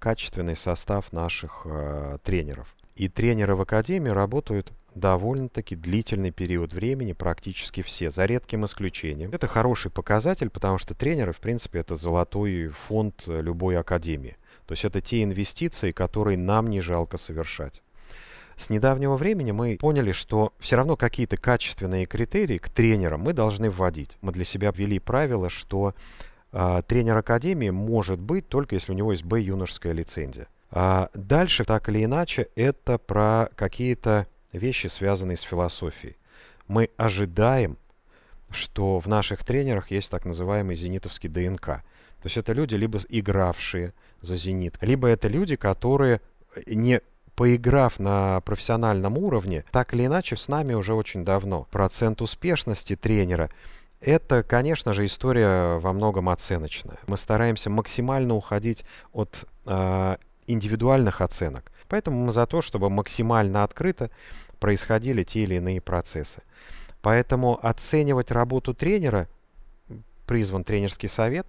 качественный 0.01 0.55
состав 0.55 1.13
наших 1.13 1.61
э, 1.65 2.17
тренеров. 2.23 2.75
И 2.95 3.07
тренеры 3.07 3.55
в 3.55 3.61
академии 3.61 4.09
работают 4.09 4.73
довольно-таки 4.95 5.75
длительный 5.75 6.31
период 6.31 6.73
времени, 6.73 7.13
практически 7.13 7.81
все, 7.81 8.11
за 8.11 8.25
редким 8.25 8.65
исключением. 8.65 9.31
Это 9.31 9.47
хороший 9.47 9.91
показатель, 9.91 10.49
потому 10.49 10.77
что 10.79 10.95
тренеры, 10.95 11.31
в 11.31 11.39
принципе, 11.39 11.79
это 11.79 11.95
золотой 11.95 12.67
фонд 12.67 13.23
любой 13.27 13.77
академии. 13.77 14.35
То 14.65 14.73
есть 14.73 14.85
это 14.85 15.01
те 15.01 15.23
инвестиции, 15.23 15.91
которые 15.91 16.37
нам 16.37 16.67
не 16.67 16.81
жалко 16.81 17.17
совершать. 17.17 17.81
С 18.57 18.69
недавнего 18.69 19.17
времени 19.17 19.51
мы 19.51 19.77
поняли, 19.79 20.11
что 20.11 20.53
все 20.59 20.75
равно 20.75 20.95
какие-то 20.95 21.37
качественные 21.37 22.05
критерии 22.05 22.57
к 22.57 22.69
тренерам 22.69 23.21
мы 23.21 23.33
должны 23.33 23.69
вводить. 23.69 24.17
Мы 24.21 24.31
для 24.31 24.45
себя 24.45 24.71
ввели 24.75 24.99
правило, 24.99 25.49
что 25.49 25.95
тренер 26.51 27.17
академии 27.17 27.69
может 27.69 28.19
быть 28.19 28.47
только 28.47 28.75
если 28.75 28.91
у 28.91 28.95
него 28.95 29.11
есть 29.11 29.23
Б 29.23 29.39
юношеская 29.39 29.93
лицензия. 29.93 30.47
А 30.69 31.09
дальше, 31.13 31.65
так 31.65 31.89
или 31.89 32.03
иначе, 32.03 32.47
это 32.55 32.97
про 32.97 33.49
какие-то 33.55 34.27
вещи, 34.53 34.87
связанные 34.87 35.37
с 35.37 35.41
философией. 35.41 36.15
Мы 36.67 36.89
ожидаем, 36.97 37.77
что 38.49 38.99
в 38.99 39.07
наших 39.07 39.43
тренерах 39.43 39.91
есть 39.91 40.11
так 40.11 40.25
называемый 40.25 40.75
зенитовский 40.75 41.29
ДНК. 41.29 41.65
То 41.65 42.25
есть 42.25 42.37
это 42.37 42.53
люди, 42.53 42.75
либо 42.75 42.99
игравшие 43.09 43.93
за 44.21 44.35
«Зенит», 44.35 44.77
либо 44.81 45.07
это 45.07 45.27
люди, 45.27 45.55
которые, 45.55 46.21
не 46.67 47.01
поиграв 47.35 47.99
на 47.99 48.39
профессиональном 48.41 49.17
уровне, 49.17 49.65
так 49.71 49.93
или 49.93 50.05
иначе 50.05 50.37
с 50.37 50.47
нами 50.47 50.73
уже 50.73 50.93
очень 50.93 51.25
давно. 51.25 51.67
Процент 51.71 52.21
успешности 52.21 52.95
тренера 52.95 53.49
это, 54.01 54.43
конечно 54.43 54.93
же, 54.93 55.05
история 55.05 55.77
во 55.77 55.93
многом 55.93 56.29
оценочная. 56.29 56.97
Мы 57.07 57.17
стараемся 57.17 57.69
максимально 57.69 58.35
уходить 58.35 58.83
от 59.13 59.45
э, 59.65 60.17
индивидуальных 60.47 61.21
оценок. 61.21 61.71
Поэтому 61.87 62.25
мы 62.25 62.31
за 62.31 62.47
то, 62.47 62.61
чтобы 62.61 62.89
максимально 62.89 63.63
открыто 63.63 64.09
происходили 64.59 65.23
те 65.23 65.41
или 65.41 65.55
иные 65.55 65.81
процессы. 65.81 66.41
Поэтому 67.01 67.59
оценивать 67.65 68.31
работу 68.31 68.73
тренера 68.73 69.27
призван 70.25 70.63
тренерский 70.63 71.09
совет. 71.09 71.47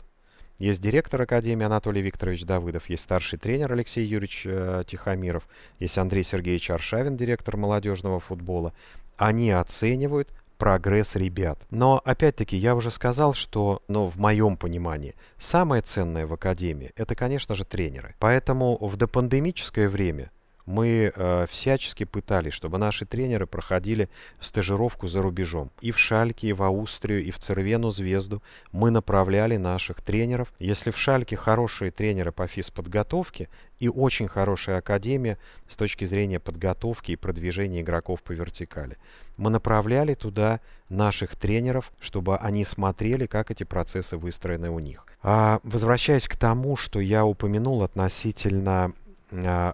Есть 0.59 0.80
директор 0.80 1.23
Академии 1.23 1.64
Анатолий 1.64 2.02
Викторович 2.02 2.44
Давыдов, 2.44 2.88
есть 2.88 3.02
старший 3.02 3.38
тренер 3.38 3.73
Алексей 3.73 4.04
Юрьевич 4.04 4.42
э, 4.44 4.85
Тихомиров, 4.87 5.49
есть 5.78 5.99
Андрей 5.99 6.23
Сергеевич 6.23 6.71
Аршавин, 6.71 7.16
директор 7.16 7.56
молодежного 7.56 8.21
футбола. 8.21 8.73
Они 9.16 9.50
оценивают 9.50 10.30
прогресс 10.62 11.16
ребят. 11.16 11.59
Но, 11.71 12.00
опять-таки, 12.04 12.57
я 12.57 12.76
уже 12.76 12.92
сказал, 12.92 13.35
что, 13.35 13.83
ну, 13.88 14.07
в 14.07 14.16
моем 14.16 14.57
понимании, 14.57 15.16
самое 15.37 15.83
ценное 15.83 16.25
в 16.25 16.33
академии– 16.33 16.92
это, 16.95 17.16
конечно 17.16 17.57
же, 17.57 17.64
тренеры. 17.64 18.14
Поэтому 18.21 18.78
в 18.78 18.97
допандемическое 18.97 19.88
время 19.88 20.31
мы 20.66 21.12
э, 21.14 21.47
всячески 21.50 22.04
пытались, 22.04 22.54
чтобы 22.54 22.78
наши 22.78 23.04
тренеры 23.07 23.47
проходили 23.47 24.09
стажировку 24.40 25.07
за 25.09 25.23
рубежом. 25.23 25.71
И 25.81 25.90
в 25.90 25.99
Шальке, 25.99 26.49
и 26.49 26.52
в 26.52 26.62
Аустрию, 26.62 27.25
и 27.25 27.31
в 27.31 27.38
Цервену 27.38 27.90
Звезду 27.90 28.42
мы 28.71 28.90
направляли 28.90 29.57
наших 29.57 30.00
тренеров. 30.02 30.52
Если 30.59 30.90
в 30.90 30.99
Шальке 30.99 31.37
хорошие 31.37 31.90
тренеры 31.90 32.33
по 32.33 32.47
физподготовке 32.47 33.49
и 33.81 33.88
очень 33.88 34.28
хорошая 34.28 34.78
академия 34.78 35.38
с 35.69 35.76
точки 35.76 36.04
зрения 36.04 36.38
подготовки 36.38 37.12
и 37.12 37.16
продвижения 37.16 37.81
игроков 37.81 38.23
по 38.23 38.33
вертикали, 38.33 38.97
мы 39.37 39.50
направляли 39.50 40.14
туда 40.14 40.61
наших 40.88 41.37
тренеров, 41.37 41.90
чтобы 42.00 42.37
они 42.37 42.64
смотрели, 42.64 43.26
как 43.26 43.50
эти 43.50 43.64
процессы 43.64 44.16
выстроены 44.16 44.71
у 44.71 44.78
них. 44.78 45.04
А 45.23 45.61
возвращаясь 45.62 46.28
к 46.28 46.37
тому, 46.37 46.76
что 46.76 47.00
я 47.00 47.25
упомянул 47.25 47.83
относительно 47.83 48.92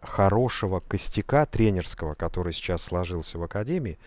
хорошего 0.03 0.81
костяка 0.81 1.47
тренерского, 1.47 2.15
который 2.15 2.53
сейчас 2.53 2.83
сложился 2.83 3.39
в 3.39 3.43
Академии, 3.43 3.99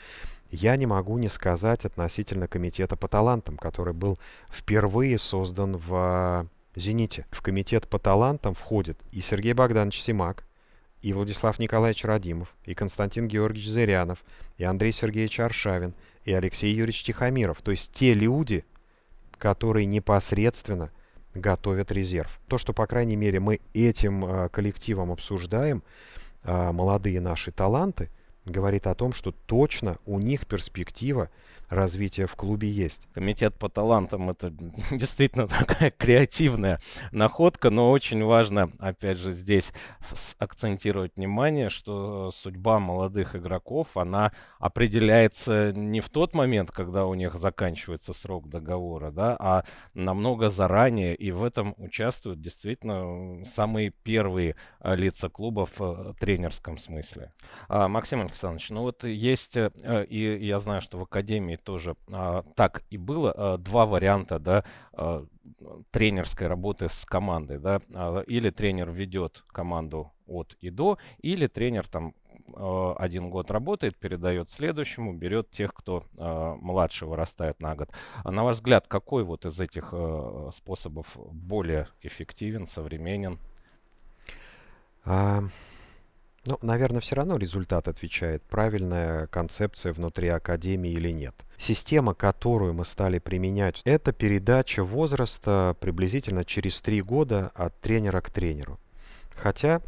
я 0.49 0.75
не 0.75 0.85
могу 0.85 1.17
не 1.17 1.29
сказать 1.29 1.85
относительно 1.85 2.47
комитета 2.47 2.95
по 2.95 3.07
талантам, 3.07 3.57
который 3.57 3.93
был 3.93 4.19
впервые 4.49 5.17
создан 5.17 5.77
в 5.77 5.93
а, 5.93 6.45
«Зените». 6.75 7.25
В 7.31 7.41
комитет 7.41 7.87
по 7.87 7.99
талантам 7.99 8.53
входит 8.53 8.99
и 9.11 9.21
Сергей 9.21 9.53
Богданович 9.53 10.01
Симак, 10.01 10.45
и 11.01 11.13
Владислав 11.13 11.57
Николаевич 11.57 12.03
Радимов, 12.03 12.53
и 12.65 12.73
Константин 12.73 13.27
Георгиевич 13.27 13.69
Зырянов, 13.69 14.23
и 14.57 14.63
Андрей 14.63 14.91
Сергеевич 14.91 15.39
Аршавин, 15.39 15.93
и 16.25 16.33
Алексей 16.33 16.71
Юрьевич 16.71 17.03
Тихомиров. 17.03 17.61
То 17.61 17.71
есть 17.71 17.93
те 17.93 18.13
люди, 18.13 18.65
которые 19.37 19.85
непосредственно– 19.85 20.91
готовят 21.33 21.91
резерв. 21.91 22.39
То, 22.47 22.57
что, 22.57 22.73
по 22.73 22.87
крайней 22.87 23.15
мере, 23.15 23.39
мы 23.39 23.59
этим 23.73 24.25
э, 24.25 24.49
коллективом 24.49 25.11
обсуждаем, 25.11 25.83
э, 26.43 26.71
молодые 26.71 27.21
наши 27.21 27.51
таланты, 27.51 28.09
говорит 28.45 28.87
о 28.87 28.95
том, 28.95 29.13
что 29.13 29.31
точно 29.31 29.97
у 30.05 30.19
них 30.19 30.47
перспектива 30.47 31.29
развития 31.71 32.27
в 32.27 32.35
клубе 32.35 32.69
есть. 32.69 33.07
Комитет 33.13 33.57
по 33.57 33.69
талантам 33.69 34.29
это 34.29 34.51
действительно 34.91 35.47
такая 35.47 35.89
креативная 35.89 36.79
находка, 37.11 37.69
но 37.69 37.91
очень 37.91 38.23
важно, 38.23 38.71
опять 38.79 39.17
же, 39.17 39.31
здесь 39.31 39.73
акцентировать 40.37 41.15
внимание, 41.15 41.69
что 41.69 42.29
судьба 42.31 42.79
молодых 42.79 43.35
игроков, 43.35 43.95
она 43.95 44.33
определяется 44.59 45.71
не 45.73 46.01
в 46.01 46.09
тот 46.09 46.35
момент, 46.35 46.71
когда 46.71 47.05
у 47.05 47.13
них 47.13 47.35
заканчивается 47.35 48.13
срок 48.13 48.49
договора, 48.49 49.11
да, 49.11 49.37
а 49.39 49.63
намного 49.93 50.49
заранее, 50.49 51.15
и 51.15 51.31
в 51.31 51.43
этом 51.43 51.73
участвуют 51.77 52.41
действительно 52.41 53.45
самые 53.45 53.91
первые 53.91 54.55
а, 54.79 54.95
лица 54.95 55.29
клуба 55.29 55.65
в 55.65 55.79
э, 55.79 56.13
тренерском 56.19 56.77
смысле. 56.77 57.31
А, 57.69 57.87
Максим 57.87 58.21
Александрович, 58.21 58.69
ну 58.71 58.81
вот 58.81 59.05
есть, 59.05 59.55
э, 59.55 59.71
и 60.09 60.45
я 60.45 60.59
знаю, 60.59 60.81
что 60.81 60.97
в 60.97 61.03
Академии 61.03 61.60
тоже 61.63 61.95
а, 62.11 62.43
так 62.55 62.83
и 62.89 62.97
было. 62.97 63.33
А, 63.35 63.57
два 63.57 63.85
варианта, 63.85 64.39
да, 64.39 64.63
а, 64.93 65.25
тренерской 65.91 66.47
работы 66.47 66.89
с 66.89 67.05
командой, 67.05 67.59
да, 67.59 67.81
а, 67.93 68.19
или 68.27 68.49
тренер 68.49 68.91
ведет 68.91 69.43
команду 69.47 70.11
от 70.27 70.55
и 70.61 70.69
до, 70.69 70.97
или 71.21 71.47
тренер 71.47 71.87
там 71.87 72.13
э, 72.55 72.93
один 72.97 73.29
год 73.29 73.51
работает, 73.51 73.97
передает 73.97 74.49
следующему, 74.49 75.13
берет 75.13 75.51
тех, 75.51 75.73
кто 75.73 76.05
э, 76.17 76.55
младше 76.59 77.05
вырастает 77.05 77.59
на 77.61 77.75
год. 77.75 77.89
А 78.23 78.31
на 78.31 78.43
ваш 78.43 78.57
взгляд, 78.57 78.87
какой 78.87 79.23
вот 79.23 79.45
из 79.45 79.59
этих 79.59 79.89
э, 79.91 80.49
способов 80.53 81.17
более 81.17 81.87
эффективен, 82.01 82.65
современен? 82.65 83.39
А, 85.03 85.43
ну, 86.45 86.57
наверное, 86.61 87.01
все 87.01 87.15
равно 87.15 87.37
результат 87.37 87.87
отвечает, 87.87 88.41
правильная 88.43 89.27
концепция 89.27 89.93
внутри 89.93 90.29
академии 90.29 90.91
или 90.91 91.11
нет. 91.11 91.35
Система, 91.61 92.15
которую 92.15 92.73
мы 92.73 92.85
стали 92.85 93.19
применять, 93.19 93.83
это 93.85 94.11
передача 94.11 94.83
возраста 94.83 95.75
приблизительно 95.79 96.43
через 96.43 96.81
три 96.81 97.03
года 97.03 97.51
от 97.53 97.79
тренера 97.79 98.19
к 98.19 98.31
тренеру. 98.31 98.79
Хотя 99.35 99.83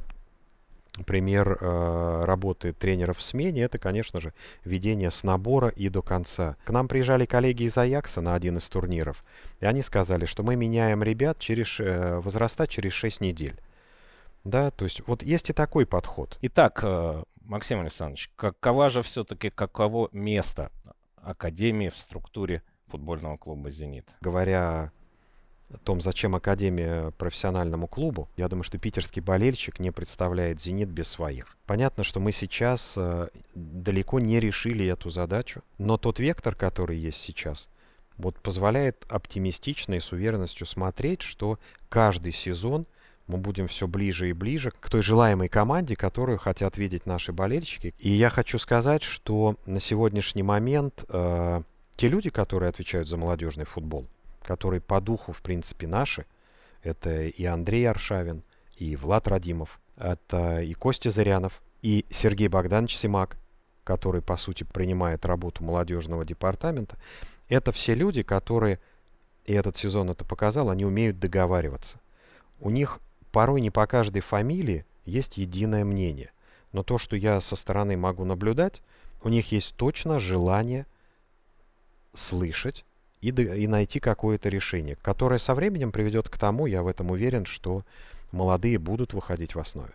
пример 1.07 1.57
э, 1.59 2.21
работы 2.25 2.73
тренеров 2.73 3.17
в 3.17 3.23
смене, 3.23 3.63
это, 3.63 3.79
конечно 3.79 4.21
же, 4.21 4.35
ведение 4.63 5.09
с 5.09 5.23
набора 5.23 5.69
и 5.69 5.89
до 5.89 6.03
конца. 6.03 6.57
К 6.63 6.69
нам 6.69 6.87
приезжали 6.87 7.25
коллеги 7.25 7.63
из 7.63 7.75
Аякса 7.75 8.21
на 8.21 8.35
один 8.35 8.57
из 8.57 8.69
турниров, 8.69 9.25
и 9.59 9.65
они 9.65 9.81
сказали, 9.81 10.25
что 10.25 10.43
мы 10.43 10.55
меняем 10.55 11.01
ребят 11.01 11.39
через 11.39 11.79
э, 11.79 12.19
возраста 12.19 12.67
через 12.67 12.93
6 12.93 13.19
недель. 13.21 13.59
Да, 14.43 14.69
то 14.69 14.85
есть 14.85 15.01
вот 15.07 15.23
есть 15.23 15.49
и 15.49 15.53
такой 15.53 15.87
подход. 15.87 16.37
Итак, 16.43 16.81
э, 16.83 17.23
Максим 17.41 17.79
Александрович, 17.79 18.29
какова 18.35 18.91
же 18.91 19.01
все-таки, 19.01 19.49
каково 19.49 20.09
место 20.11 20.69
Академии 21.23 21.89
в 21.89 21.97
структуре 21.97 22.61
футбольного 22.87 23.37
клуба 23.37 23.69
«Зенит»? 23.71 24.13
Говоря 24.21 24.91
о 25.69 25.77
том, 25.77 26.01
зачем 26.01 26.35
Академия 26.35 27.11
профессиональному 27.11 27.87
клубу, 27.87 28.29
я 28.37 28.47
думаю, 28.47 28.63
что 28.63 28.77
питерский 28.77 29.21
болельщик 29.21 29.79
не 29.79 29.91
представляет 29.91 30.61
«Зенит» 30.61 30.89
без 30.89 31.07
своих. 31.07 31.57
Понятно, 31.65 32.03
что 32.03 32.19
мы 32.19 32.31
сейчас 32.31 32.93
э, 32.97 33.29
далеко 33.55 34.19
не 34.19 34.39
решили 34.39 34.85
эту 34.85 35.09
задачу, 35.09 35.63
но 35.77 35.97
тот 35.97 36.19
вектор, 36.19 36.55
который 36.55 36.97
есть 36.97 37.19
сейчас, 37.19 37.69
вот 38.17 38.39
позволяет 38.39 39.05
оптимистично 39.09 39.95
и 39.95 39.99
с 39.99 40.11
уверенностью 40.11 40.67
смотреть, 40.67 41.21
что 41.21 41.59
каждый 41.89 42.31
сезон– 42.31 42.85
мы 43.27 43.37
будем 43.37 43.67
все 43.67 43.87
ближе 43.87 44.29
и 44.29 44.33
ближе 44.33 44.71
к 44.71 44.89
той 44.89 45.01
желаемой 45.01 45.47
команде, 45.47 45.95
которую 45.95 46.37
хотят 46.37 46.77
видеть 46.77 47.05
наши 47.05 47.31
болельщики. 47.31 47.93
И 47.99 48.09
я 48.09 48.29
хочу 48.29 48.59
сказать, 48.59 49.03
что 49.03 49.55
на 49.65 49.79
сегодняшний 49.79 50.43
момент 50.43 51.05
э, 51.07 51.61
те 51.95 52.07
люди, 52.09 52.29
которые 52.29 52.69
отвечают 52.69 53.07
за 53.07 53.17
молодежный 53.17 53.65
футбол, 53.65 54.07
которые 54.43 54.81
по 54.81 54.99
духу, 54.99 55.31
в 55.31 55.41
принципе, 55.41 55.87
наши, 55.87 56.25
это 56.81 57.23
и 57.23 57.45
Андрей 57.45 57.89
Аршавин, 57.89 58.43
и 58.77 58.95
Влад 58.95 59.27
Радимов, 59.27 59.79
это 59.95 60.61
и 60.61 60.73
Костя 60.73 61.11
Зырянов, 61.11 61.61
и 61.81 62.05
Сергей 62.09 62.47
Богданович 62.49 62.97
Симак, 62.97 63.37
который, 63.83 64.21
по 64.21 64.37
сути, 64.37 64.63
принимает 64.63 65.25
работу 65.25 65.63
молодежного 65.63 66.25
департамента. 66.25 66.97
Это 67.47 67.71
все 67.71 67.93
люди, 67.93 68.23
которые, 68.23 68.79
и 69.45 69.53
этот 69.53 69.75
сезон 69.75 70.09
это 70.09 70.25
показал, 70.25 70.69
они 70.69 70.85
умеют 70.85 71.19
договариваться. 71.19 71.99
У 72.59 72.69
них 72.69 72.99
порой 73.33 73.61
не 73.61 73.71
по 73.71 73.85
каждой 73.87 74.21
фамилии 74.21 74.85
есть 75.05 75.37
единое 75.37 75.83
мнение. 75.83 76.31
Но 76.71 76.83
то, 76.83 76.97
что 76.97 77.15
я 77.15 77.41
со 77.41 77.55
стороны 77.57 77.97
могу 77.97 78.23
наблюдать, 78.23 78.81
у 79.23 79.29
них 79.29 79.51
есть 79.51 79.75
точно 79.75 80.19
желание 80.19 80.85
слышать 82.13 82.85
и, 83.21 83.29
и 83.29 83.67
найти 83.67 83.99
какое-то 83.99 84.49
решение, 84.49 84.95
которое 84.97 85.39
со 85.39 85.55
временем 85.55 85.91
приведет 85.91 86.29
к 86.29 86.37
тому, 86.37 86.67
я 86.67 86.83
в 86.83 86.87
этом 86.87 87.09
уверен, 87.09 87.45
что 87.45 87.83
молодые 88.31 88.77
будут 88.77 89.13
выходить 89.13 89.55
в 89.55 89.59
основе. 89.59 89.93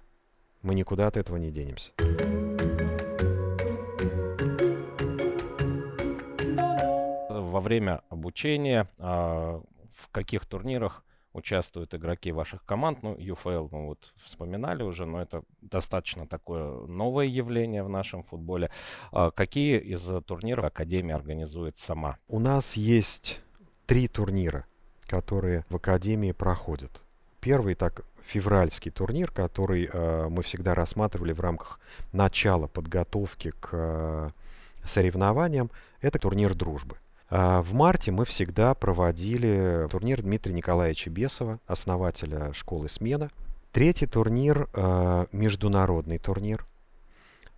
Мы 0.62 0.74
никуда 0.74 1.06
от 1.06 1.16
этого 1.16 1.36
не 1.36 1.52
денемся. 1.52 1.92
Во 7.30 7.60
время 7.60 8.02
обучения 8.08 8.88
а, 8.98 9.62
в 9.92 10.08
каких 10.10 10.44
турнирах 10.44 11.04
участвуют 11.32 11.94
игроки 11.94 12.32
ваших 12.32 12.64
команд. 12.64 13.02
Ну, 13.02 13.14
UFL 13.14 13.68
мы 13.70 13.86
вот 13.86 14.12
вспоминали 14.16 14.82
уже, 14.82 15.06
но 15.06 15.20
это 15.20 15.42
достаточно 15.60 16.26
такое 16.26 16.86
новое 16.86 17.26
явление 17.26 17.82
в 17.82 17.88
нашем 17.88 18.22
футболе. 18.22 18.70
А 19.12 19.30
какие 19.30 19.78
из 19.78 20.02
турниров 20.24 20.64
Академия 20.64 21.14
организует 21.14 21.76
сама? 21.78 22.18
У 22.28 22.38
нас 22.38 22.76
есть 22.76 23.40
три 23.86 24.08
турнира, 24.08 24.66
которые 25.06 25.64
в 25.68 25.76
Академии 25.76 26.32
проходят. 26.32 27.02
Первый 27.40 27.74
так 27.74 28.04
февральский 28.28 28.90
турнир, 28.90 29.30
который 29.30 29.88
э, 29.90 30.28
мы 30.28 30.42
всегда 30.42 30.74
рассматривали 30.74 31.32
в 31.32 31.40
рамках 31.40 31.80
начала 32.12 32.66
подготовки 32.66 33.52
к 33.58 33.70
э, 33.72 34.28
соревнованиям, 34.84 35.70
это 36.00 36.18
турнир 36.18 36.54
дружбы. 36.54 36.98
А, 37.30 37.60
в 37.62 37.74
марте 37.74 38.10
мы 38.10 38.24
всегда 38.24 38.74
проводили 38.74 39.86
турнир 39.90 40.22
Дмитрия 40.22 40.54
Николаевича 40.54 41.10
Бесова, 41.10 41.60
основателя 41.66 42.52
школы 42.54 42.88
«Смена». 42.88 43.30
Третий 43.70 44.06
турнир 44.06 44.68
а,– 44.72 45.26
международный 45.32 46.18
турнир, 46.18 46.64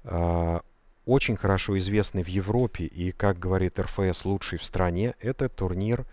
а, 0.03 0.63
очень 1.07 1.37
хорошо 1.37 1.79
известный 1.79 2.25
в 2.25 2.29
Европе 2.29 2.85
и, 2.85 3.13
как 3.13 3.39
говорит 3.39 3.79
РФС, 3.79 4.25
лучший 4.25 4.59
в 4.59 4.65
стране. 4.65 5.15
Это 5.21 5.49
турнир, 5.49 6.05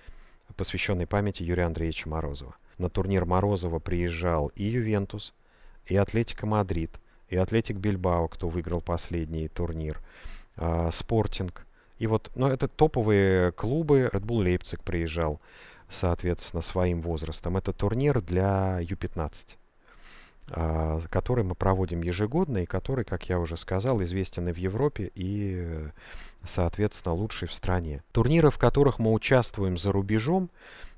посвященный 0.55 1.07
памяти 1.07 1.43
Юрия 1.43 1.65
Андреевича 1.65 2.07
Морозова. 2.09 2.55
На 2.77 2.89
турнир 2.89 3.25
Морозова 3.25 3.79
приезжал 3.79 4.51
и 4.55 4.65
Ювентус, 4.65 5.33
и 5.87 5.95
Атлетика 5.95 6.45
Мадрид, 6.45 6.99
и 7.27 7.35
Атлетик 7.35 7.77
Бильбао, 7.77 8.27
кто 8.27 8.49
выиграл 8.49 8.81
последний 8.81 9.47
турнир, 9.47 9.99
Спортинг, 10.91 11.66
и 11.99 12.07
вот, 12.07 12.31
но 12.35 12.49
это 12.49 12.67
топовые 12.67 13.51
клубы. 13.51 14.09
Red 14.11 14.21
Bull 14.21 14.45
Leipzig 14.45 14.81
приезжал, 14.83 15.39
соответственно, 15.89 16.61
своим 16.61 17.01
возрастом. 17.01 17.57
Это 17.57 17.73
турнир 17.73 18.21
для 18.21 18.79
Ю-15, 18.81 19.57
а, 20.51 20.99
который 21.09 21.43
мы 21.43 21.55
проводим 21.55 22.01
ежегодно 22.01 22.59
и 22.59 22.65
который, 22.65 23.03
как 23.03 23.29
я 23.29 23.39
уже 23.39 23.57
сказал, 23.57 24.01
известен 24.03 24.47
и 24.49 24.51
в 24.51 24.57
Европе, 24.57 25.11
и, 25.15 25.87
соответственно, 26.43 27.15
лучший 27.15 27.47
в 27.47 27.53
стране. 27.53 28.03
Турниры, 28.11 28.51
в 28.51 28.59
которых 28.59 28.99
мы 28.99 29.11
участвуем 29.11 29.77
за 29.77 29.91
рубежом, 29.91 30.49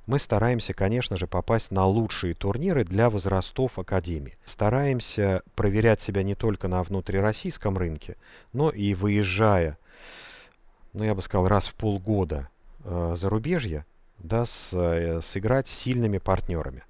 мы 0.05 0.17
стараемся, 0.17 0.73
конечно 0.73 1.17
же, 1.17 1.27
попасть 1.27 1.69
на 1.69 1.85
лучшие 1.85 2.33
турниры 2.33 2.83
для 2.83 3.11
возрастов 3.11 3.77
Академии. 3.77 4.37
Стараемся 4.43 5.43
проверять 5.53 6.01
себя 6.01 6.23
не 6.23 6.33
только 6.33 6.67
на 6.67 6.81
внутрироссийском 6.81 7.77
рынке, 7.77 8.17
но 8.51 8.71
и 8.71 8.95
выезжая 8.95 9.77
ну, 10.93 11.03
я 11.03 11.15
бы 11.15 11.21
сказал, 11.21 11.47
раз 11.47 11.67
в 11.67 11.75
полгода 11.75 12.49
э, 12.83 13.13
зарубежья, 13.15 13.85
да, 14.17 14.45
с, 14.45 14.71
э, 14.73 15.21
сыграть 15.21 15.67
с 15.67 15.71
сильными 15.71 16.17
партнерами. 16.17 16.83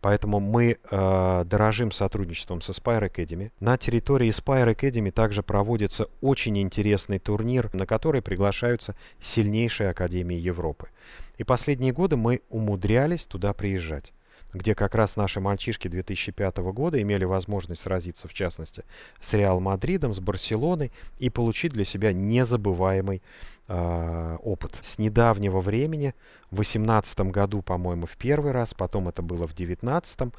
Поэтому 0.00 0.38
мы 0.38 0.78
э, 0.78 1.44
дорожим 1.44 1.90
сотрудничеством 1.90 2.60
со 2.60 2.70
Spire 2.70 3.12
Academy. 3.12 3.50
На 3.58 3.76
территории 3.76 4.28
Spire 4.28 4.74
Academy 4.76 5.10
также 5.10 5.42
проводится 5.42 6.06
очень 6.20 6.56
интересный 6.58 7.18
турнир, 7.18 7.68
на 7.74 7.84
который 7.84 8.22
приглашаются 8.22 8.94
сильнейшие 9.18 9.90
академии 9.90 10.36
Европы. 10.36 10.88
И 11.36 11.42
последние 11.44 11.92
годы 11.92 12.16
мы 12.16 12.42
умудрялись 12.48 13.26
туда 13.26 13.52
приезжать 13.52 14.12
где 14.52 14.74
как 14.74 14.94
раз 14.94 15.16
наши 15.16 15.40
мальчишки 15.40 15.88
2005 15.88 16.58
года 16.58 17.00
имели 17.00 17.24
возможность 17.24 17.82
сразиться, 17.82 18.28
в 18.28 18.34
частности, 18.34 18.84
с 19.20 19.34
Реал 19.34 19.60
Мадридом, 19.60 20.14
с 20.14 20.20
Барселоной 20.20 20.92
и 21.18 21.30
получить 21.30 21.72
для 21.72 21.84
себя 21.84 22.12
незабываемый 22.12 23.22
э, 23.68 24.36
опыт. 24.42 24.78
С 24.80 24.98
недавнего 24.98 25.60
времени, 25.60 26.14
в 26.50 26.56
2018 26.56 27.20
году, 27.20 27.62
по-моему, 27.62 28.06
в 28.06 28.16
первый 28.16 28.52
раз, 28.52 28.74
потом 28.74 29.08
это 29.08 29.22
было 29.22 29.46
в 29.46 29.54
2019, 29.54 30.32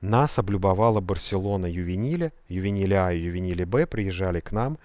нас 0.00 0.38
облюбовала 0.38 1.00
Барселона 1.00 1.66
Ювениля, 1.66 2.32
Ювениля 2.48 3.06
А 3.06 3.12
и 3.12 3.20
Ювениля 3.20 3.66
Б 3.66 3.86
приезжали 3.86 4.40
к 4.40 4.50
нам 4.52 4.78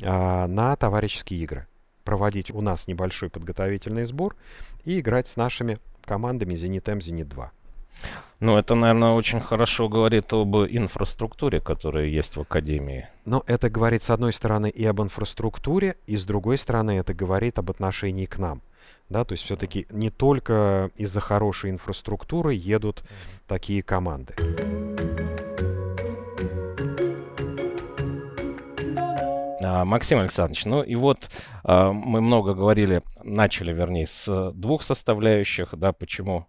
э, 0.00 0.46
на 0.46 0.76
товарищеские 0.76 1.40
игры 1.40 1.66
проводить 2.04 2.50
у 2.50 2.60
нас 2.60 2.88
небольшой 2.88 3.30
подготовительный 3.30 4.04
сбор 4.04 4.36
и 4.84 5.00
играть 5.00 5.28
с 5.28 5.36
нашими 5.36 5.78
командами 6.04 6.54
«Зенит 6.54 6.88
М», 6.88 7.00
«Зенит-2». 7.00 7.50
Ну, 8.40 8.56
это, 8.56 8.74
наверное, 8.74 9.10
очень 9.10 9.38
хорошо 9.38 9.88
говорит 9.88 10.32
об 10.32 10.56
инфраструктуре, 10.56 11.60
которая 11.60 12.06
есть 12.06 12.36
в 12.36 12.40
Академии. 12.40 13.08
Но 13.24 13.44
это 13.46 13.70
говорит, 13.70 14.02
с 14.02 14.10
одной 14.10 14.32
стороны, 14.32 14.68
и 14.68 14.84
об 14.84 15.00
инфраструктуре, 15.00 15.96
и 16.06 16.16
с 16.16 16.26
другой 16.26 16.58
стороны, 16.58 16.98
это 16.98 17.14
говорит 17.14 17.60
об 17.60 17.70
отношении 17.70 18.24
к 18.24 18.38
нам. 18.38 18.60
Да, 19.08 19.24
то 19.24 19.34
есть 19.34 19.44
все-таки 19.44 19.86
не 19.90 20.10
только 20.10 20.90
из-за 20.96 21.20
хорошей 21.20 21.70
инфраструктуры 21.70 22.54
едут 22.54 23.04
такие 23.46 23.82
команды. 23.82 24.34
А, 29.64 29.84
Максим 29.84 30.18
Александрович, 30.18 30.64
ну 30.64 30.82
и 30.82 30.96
вот 30.96 31.30
а, 31.62 31.92
мы 31.92 32.20
много 32.20 32.54
говорили, 32.54 33.02
начали, 33.22 33.72
вернее, 33.72 34.06
с 34.06 34.50
двух 34.52 34.82
составляющих, 34.82 35.74
да, 35.76 35.92
почему 35.92 36.46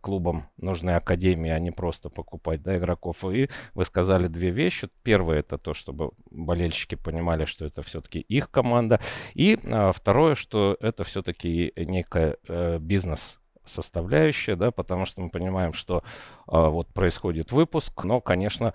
клубам 0.00 0.48
нужны 0.56 0.90
академии, 0.90 1.50
а 1.50 1.58
не 1.58 1.70
просто 1.70 2.10
покупать 2.10 2.62
да, 2.62 2.76
игроков. 2.76 3.24
И 3.24 3.48
вы 3.74 3.84
сказали 3.84 4.26
две 4.26 4.50
вещи. 4.50 4.88
Первое 5.02 5.40
это 5.40 5.58
то, 5.58 5.74
чтобы 5.74 6.10
болельщики 6.30 6.94
понимали, 6.94 7.44
что 7.44 7.64
это 7.64 7.82
все-таки 7.82 8.20
их 8.20 8.50
команда. 8.50 9.00
И 9.34 9.58
э, 9.62 9.92
второе, 9.92 10.34
что 10.34 10.76
это 10.80 11.04
все-таки 11.04 11.72
некая 11.76 12.36
э, 12.48 12.78
бизнес 12.78 13.38
составляющая, 13.64 14.56
да, 14.56 14.70
потому 14.70 15.06
что 15.06 15.22
мы 15.22 15.30
понимаем, 15.30 15.72
что 15.72 15.98
э, 15.98 16.02
вот 16.46 16.88
происходит 16.88 17.52
выпуск, 17.52 18.04
но, 18.04 18.20
конечно, 18.20 18.74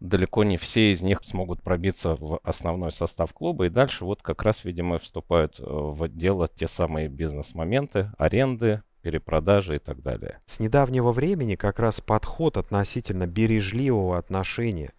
далеко 0.00 0.42
не 0.42 0.56
все 0.56 0.92
из 0.92 1.02
них 1.02 1.20
смогут 1.22 1.62
пробиться 1.62 2.16
в 2.16 2.40
основной 2.42 2.90
состав 2.90 3.32
клуба. 3.32 3.66
И 3.66 3.70
дальше 3.70 4.04
вот 4.04 4.22
как 4.22 4.42
раз, 4.42 4.64
видимо, 4.64 4.98
вступают 4.98 5.60
э, 5.60 5.64
в 5.64 6.08
дело 6.08 6.48
те 6.48 6.66
самые 6.66 7.08
бизнес-моменты, 7.08 8.10
аренды, 8.18 8.82
перепродажи 9.02 9.76
и 9.76 9.78
так 9.78 10.02
далее. 10.02 10.40
С 10.46 10.60
недавнего 10.60 11.12
времени 11.12 11.56
как 11.56 11.78
раз 11.78 12.00
подход 12.00 12.56
относительно 12.56 13.26
бережливого 13.26 14.16
отношения 14.16 14.92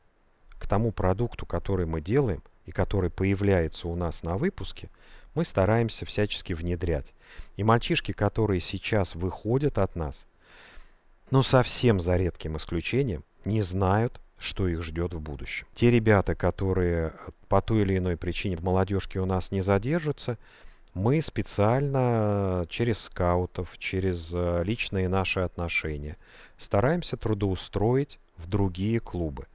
к 0.60 0.68
тому 0.68 0.92
продукту, 0.92 1.46
который 1.46 1.86
мы 1.86 2.02
делаем 2.02 2.44
и 2.66 2.72
который 2.72 3.10
появляется 3.10 3.88
у 3.88 3.96
нас 3.96 4.24
на 4.24 4.38
выпуске, 4.38 4.90
мы 5.36 5.46
стараемся 5.46 6.06
всячески 6.06 6.54
внедрять. 6.54 7.14
И 7.58 7.64
мальчишки, 7.64 8.12
которые 8.12 8.60
сейчас 8.60 9.16
выходят 9.16 9.80
от 9.80 9.96
нас, 9.96 10.28
но 11.32 11.42
совсем 11.42 12.00
за 12.00 12.18
редким 12.18 12.58
исключением, 12.58 13.24
не 13.46 13.62
знают, 13.62 14.22
что 14.38 14.68
их 14.68 14.84
ждет 14.84 15.14
в 15.14 15.22
будущем. 15.22 15.68
Те 15.74 15.90
ребята, 15.90 16.36
которые 16.36 17.14
по 17.48 17.62
той 17.62 17.82
или 17.82 17.98
иной 17.98 18.18
причине 18.18 18.58
в 18.58 18.64
молодежке 18.64 19.20
у 19.20 19.26
нас 19.26 19.52
не 19.52 19.62
задержатся, 19.62 20.38
мы 20.94 21.22
специально 21.22 22.66
через 22.70 23.00
скаутов, 23.00 23.78
через 23.78 24.32
э, 24.34 24.64
личные 24.64 25.10
наши 25.10 25.40
отношения 25.40 26.18
стараемся 26.58 27.18
трудоустроить 27.18 28.20
в 28.38 28.48
другие 28.48 29.00
клубы. 29.00 29.48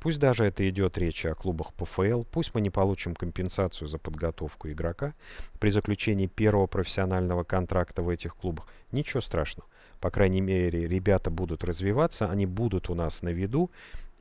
Пусть 0.00 0.20
даже 0.20 0.44
это 0.44 0.68
идет 0.68 0.98
речь 0.98 1.26
о 1.26 1.34
клубах 1.34 1.72
ПФЛ, 1.74 2.22
пусть 2.30 2.54
мы 2.54 2.60
не 2.60 2.70
получим 2.70 3.14
компенсацию 3.16 3.88
за 3.88 3.98
подготовку 3.98 4.68
игрока 4.68 5.14
при 5.58 5.70
заключении 5.70 6.26
первого 6.26 6.66
профессионального 6.66 7.42
контракта 7.42 8.02
в 8.02 8.08
этих 8.08 8.36
клубах. 8.36 8.68
Ничего 8.92 9.20
страшного. 9.20 9.68
По 10.00 10.10
крайней 10.10 10.42
мере, 10.42 10.86
ребята 10.86 11.30
будут 11.30 11.64
развиваться, 11.64 12.30
они 12.30 12.46
будут 12.46 12.90
у 12.90 12.94
нас 12.94 13.22
на 13.22 13.30
виду, 13.30 13.70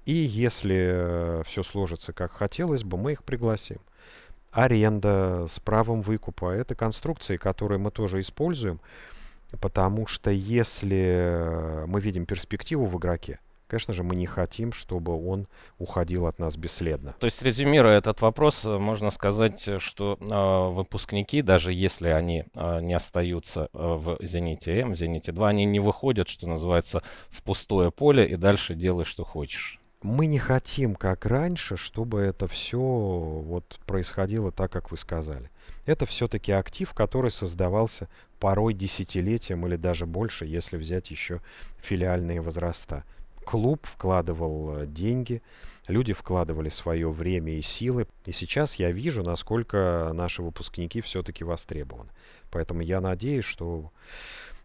и 0.05 0.13
если 0.13 0.75
э, 0.75 1.43
все 1.45 1.61
сложится 1.61 2.13
как 2.13 2.31
хотелось 2.31 2.83
бы, 2.83 2.97
мы 2.97 3.11
их 3.11 3.23
пригласим. 3.23 3.79
Аренда 4.55 5.47
с 5.49 5.59
правом 5.59 6.01
выкупа– 6.01 6.51
это 6.55 6.75
конструкции, 6.75 7.35
которые 7.35 7.77
мы 7.77 7.91
тоже 7.91 8.21
используем, 8.21 8.79
потому 9.59 10.07
что 10.07 10.31
если 10.31 11.83
мы 11.87 11.99
видим 11.99 12.25
перспективу 12.25 12.85
в 12.85 12.97
игроке, 12.97 13.39
конечно 13.67 13.93
же, 13.93 14.03
мы 14.03 14.15
не 14.15 14.27
хотим, 14.27 14.71
чтобы 14.71 15.13
он 15.13 15.49
уходил 15.77 16.25
от 16.27 16.39
нас 16.39 16.55
бесследно. 16.55 17.15
То 17.19 17.25
есть, 17.25 17.41
резюмируя 17.41 17.97
этот 17.97 18.21
вопрос, 18.21 18.63
можно 18.63 19.09
сказать, 19.09 19.81
что 19.81 20.17
э, 20.21 20.73
выпускники, 20.73 21.41
даже 21.41 21.73
если 21.73 22.07
они 22.07 22.45
э, 22.53 22.79
не 22.81 22.93
остаются 22.93 23.67
э, 23.73 23.77
в 23.77 24.17
«Зените 24.21 24.79
М», 24.79 24.93
в 24.93 24.95
«Зените-2», 24.95 25.45
они 25.45 25.65
не 25.65 25.81
выходят, 25.81 26.29
что 26.29 26.47
называется, 26.47 27.03
в 27.29 27.43
пустое 27.43 27.91
поле 27.91 28.25
и 28.25 28.37
дальше 28.37 28.73
делай, 28.73 29.03
что 29.03 29.25
хочешь 29.25 29.81
мы 30.01 30.27
не 30.27 30.39
хотим, 30.39 30.95
как 30.95 31.25
раньше, 31.25 31.77
чтобы 31.77 32.21
это 32.21 32.47
все 32.47 32.79
вот 32.79 33.79
происходило 33.85 34.51
так, 34.51 34.71
как 34.71 34.91
вы 34.91 34.97
сказали. 34.97 35.49
Это 35.85 36.05
все-таки 36.05 36.51
актив, 36.51 36.93
который 36.93 37.31
создавался 37.31 38.07
порой 38.39 38.73
десятилетием 38.73 39.65
или 39.65 39.75
даже 39.75 40.05
больше, 40.05 40.45
если 40.45 40.77
взять 40.77 41.11
еще 41.11 41.41
филиальные 41.79 42.41
возраста. 42.41 43.03
Клуб 43.45 43.85
вкладывал 43.85 44.77
э, 44.77 44.87
деньги, 44.87 45.43
люди 45.87 46.13
вкладывали 46.13 46.69
свое 46.69 47.11
время 47.11 47.53
и 47.53 47.61
силы. 47.61 48.07
И 48.25 48.31
сейчас 48.31 48.75
я 48.75 48.91
вижу, 48.91 49.21
насколько 49.23 50.11
наши 50.13 50.41
выпускники 50.41 50.99
все-таки 51.01 51.43
востребованы. 51.43 52.09
Поэтому 52.49 52.81
я 52.81 53.01
надеюсь, 53.01 53.45
что 53.45 53.91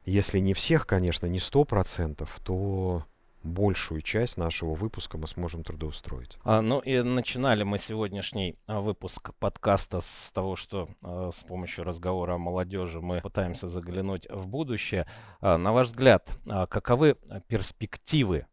если 0.07 0.39
не 0.39 0.55
всех, 0.55 0.87
конечно, 0.87 1.27
не 1.27 1.39
сто 1.39 1.65
процентов, 1.65 2.41
то 2.43 3.05
большую 3.43 4.03
часть 4.03 4.37
нашего 4.37 4.75
выпуска 4.75 5.19
мы 5.19 5.27
сможем 5.27 5.65
трудоустроить. 5.65 6.39
А, 6.45 6.61
ну 6.61 6.81
и 6.81 7.01
начинали 7.03 7.63
мы 7.63 7.79
сегодняшний 7.79 8.57
а, 8.67 8.81
выпуск 8.81 9.33
подкаста 9.39 10.01
с 10.01 10.31
того, 10.33 10.57
что 10.57 10.89
а, 11.03 11.31
с 11.33 11.45
помощью 11.45 11.85
разговора 11.85 12.35
о 12.35 12.39
молодежи 12.39 13.01
мы 13.01 13.21
пытаемся 13.21 13.69
заглянуть 13.69 14.29
в 14.31 14.47
будущее. 14.47 15.07
А, 15.41 15.57
на 15.57 15.73
ваш 15.73 15.89
взгляд, 15.89 16.37
а, 16.49 16.67
каковы 16.67 17.17
перспективы 17.49 18.47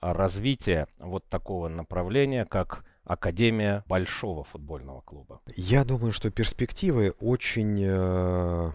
а, 0.00 0.14
развития 0.14 0.88
вот 0.98 1.28
такого 1.28 1.68
направления, 1.68 2.44
как 2.44 2.84
Академия 3.04 3.84
большого 3.86 4.44
футбольного 4.44 5.00
клуба? 5.00 5.40
Я 5.54 5.84
думаю, 5.84 6.12
что 6.12 6.30
перспективы 6.30 7.14
очень 7.20 7.88
э, 7.90 8.72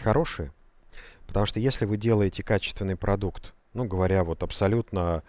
хорошие, 0.00 0.52
потому 1.26 1.46
что 1.46 1.58
если 1.58 1.86
вы 1.86 1.96
делаете 1.96 2.42
качественный 2.42 2.96
продукт, 2.96 3.54
ну, 3.74 3.84
говоря 3.84 4.24
вот 4.24 4.42
абсолютно 4.42 5.22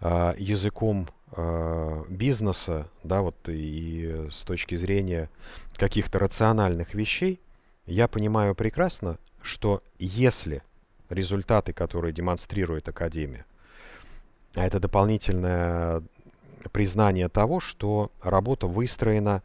э, 0.00 0.34
языком 0.38 1.08
э, 1.32 2.04
бизнеса, 2.08 2.88
да, 3.02 3.22
вот 3.22 3.36
и 3.48 4.26
с 4.30 4.44
точки 4.44 4.74
зрения 4.74 5.30
каких-то 5.74 6.18
рациональных 6.18 6.94
вещей, 6.94 7.40
я 7.86 8.08
понимаю 8.08 8.54
прекрасно, 8.54 9.18
что 9.40 9.80
если 9.98 10.62
результаты, 11.08 11.72
которые 11.72 12.12
демонстрирует 12.12 12.88
Академия, 12.88 13.44
а 14.54 14.66
это 14.66 14.80
дополнительное 14.80 16.02
признание 16.72 17.28
того, 17.28 17.58
что 17.58 18.12
работа 18.22 18.66
выстроена 18.66 19.42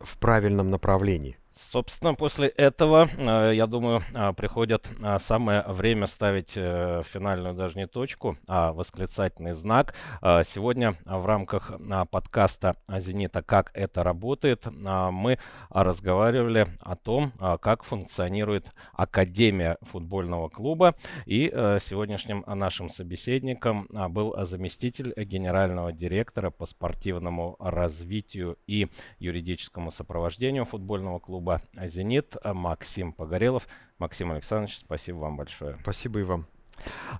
в 0.00 0.18
правильном 0.18 0.70
направлении– 0.70 1.38
Собственно, 1.58 2.14
после 2.14 2.48
этого, 2.48 3.08
э, 3.16 3.54
я 3.54 3.66
думаю, 3.66 4.02
э, 4.14 4.34
приходит 4.34 4.90
э, 5.02 5.18
самое 5.18 5.62
время 5.66 6.04
ставить 6.04 6.50
финальную 6.50 7.54
даже 7.54 7.78
не 7.78 7.86
точку, 7.86 8.36
а 8.46 8.72
восклицательный 8.72 9.52
знак. 9.52 9.94
Сегодня 10.20 10.96
в 11.04 11.24
рамках 11.26 11.72
подкаста 12.10 12.76
«Зенита. 12.88 13.42
Как 13.42 13.70
это 13.74 14.02
работает» 14.02 14.66
мы 14.76 15.38
разговаривали 15.70 16.66
о 16.80 16.96
том, 16.96 17.32
как 17.60 17.84
функционирует 17.84 18.72
Академия 18.92 19.78
футбольного 19.82 20.48
клуба. 20.48 20.94
И 21.26 21.48
сегодняшним 21.80 22.44
нашим 22.46 22.88
собеседником 22.88 23.88
был 24.10 24.34
заместитель 24.44 25.12
генерального 25.16 25.92
директора 25.92 26.50
по 26.50 26.66
спортивному 26.66 27.56
развитию 27.58 28.58
и 28.66 28.88
юридическому 29.18 29.90
сопровождению 29.90 30.64
футбольного 30.64 31.18
клуба 31.18 31.45
клуба 31.46 31.60
«Зенит» 31.86 32.36
Максим 32.42 33.12
Погорелов. 33.12 33.68
Максим 33.98 34.32
Александрович, 34.32 34.78
спасибо 34.78 35.18
вам 35.18 35.36
большое. 35.36 35.78
Спасибо 35.80 36.18
и 36.18 36.24
вам. 36.24 36.46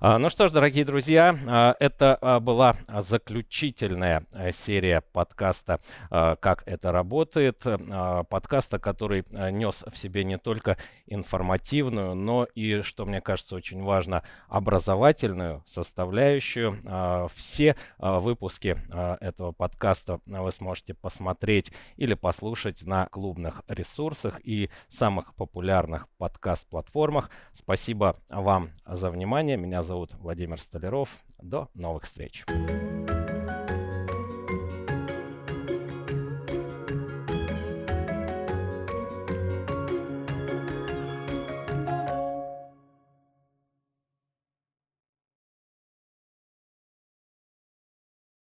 А, 0.01 0.19
ну 0.19 0.29
что 0.29 0.49
ж, 0.49 0.53
дорогие 0.53 0.85
друзья, 0.85 1.37
а, 1.49 1.75
это 1.81 2.19
а, 2.21 2.41
была 2.41 2.77
заключительная 2.89 4.27
серия 4.53 5.01
подкаста 5.01 5.81
«Как 6.11 6.63
это 6.67 6.93
работает». 6.93 7.65
Подкаста, 8.29 8.79
который 8.79 9.25
нес 9.51 9.85
в 9.87 9.97
себе 9.97 10.25
не 10.25 10.39
только 10.39 10.77
информативную, 11.07 12.15
но 12.15 12.45
и, 12.55 12.83
что 12.83 13.07
мне 13.07 13.21
кажется 13.21 13.57
очень 13.57 13.83
важно, 13.83 14.23
образовательную 14.49 15.63
составляющую. 15.67 16.81
Все 17.35 17.77
выпуски 17.99 18.77
этого 19.21 19.53
подкаста 19.53 20.21
вы 20.27 20.53
сможете 20.53 20.95
посмотреть 20.95 21.73
или 21.97 22.15
послушать 22.15 22.85
на 22.87 23.07
клубных 23.07 23.63
ресурсах 23.69 24.41
и 24.45 24.71
самых 24.89 25.35
популярных 25.35 26.09
подкаст-платформах. 26.19 27.31
Спасибо 27.53 28.17
вам 28.29 28.71
за 28.85 29.11
внимание 29.11 29.46
внимание. 29.47 29.57
Меня 29.57 29.83
зовут 29.83 30.11
Владимир 30.15 30.61
Столяров. 30.61 31.09
До 31.39 31.69
новых 31.75 32.05
встреч. 32.05 32.45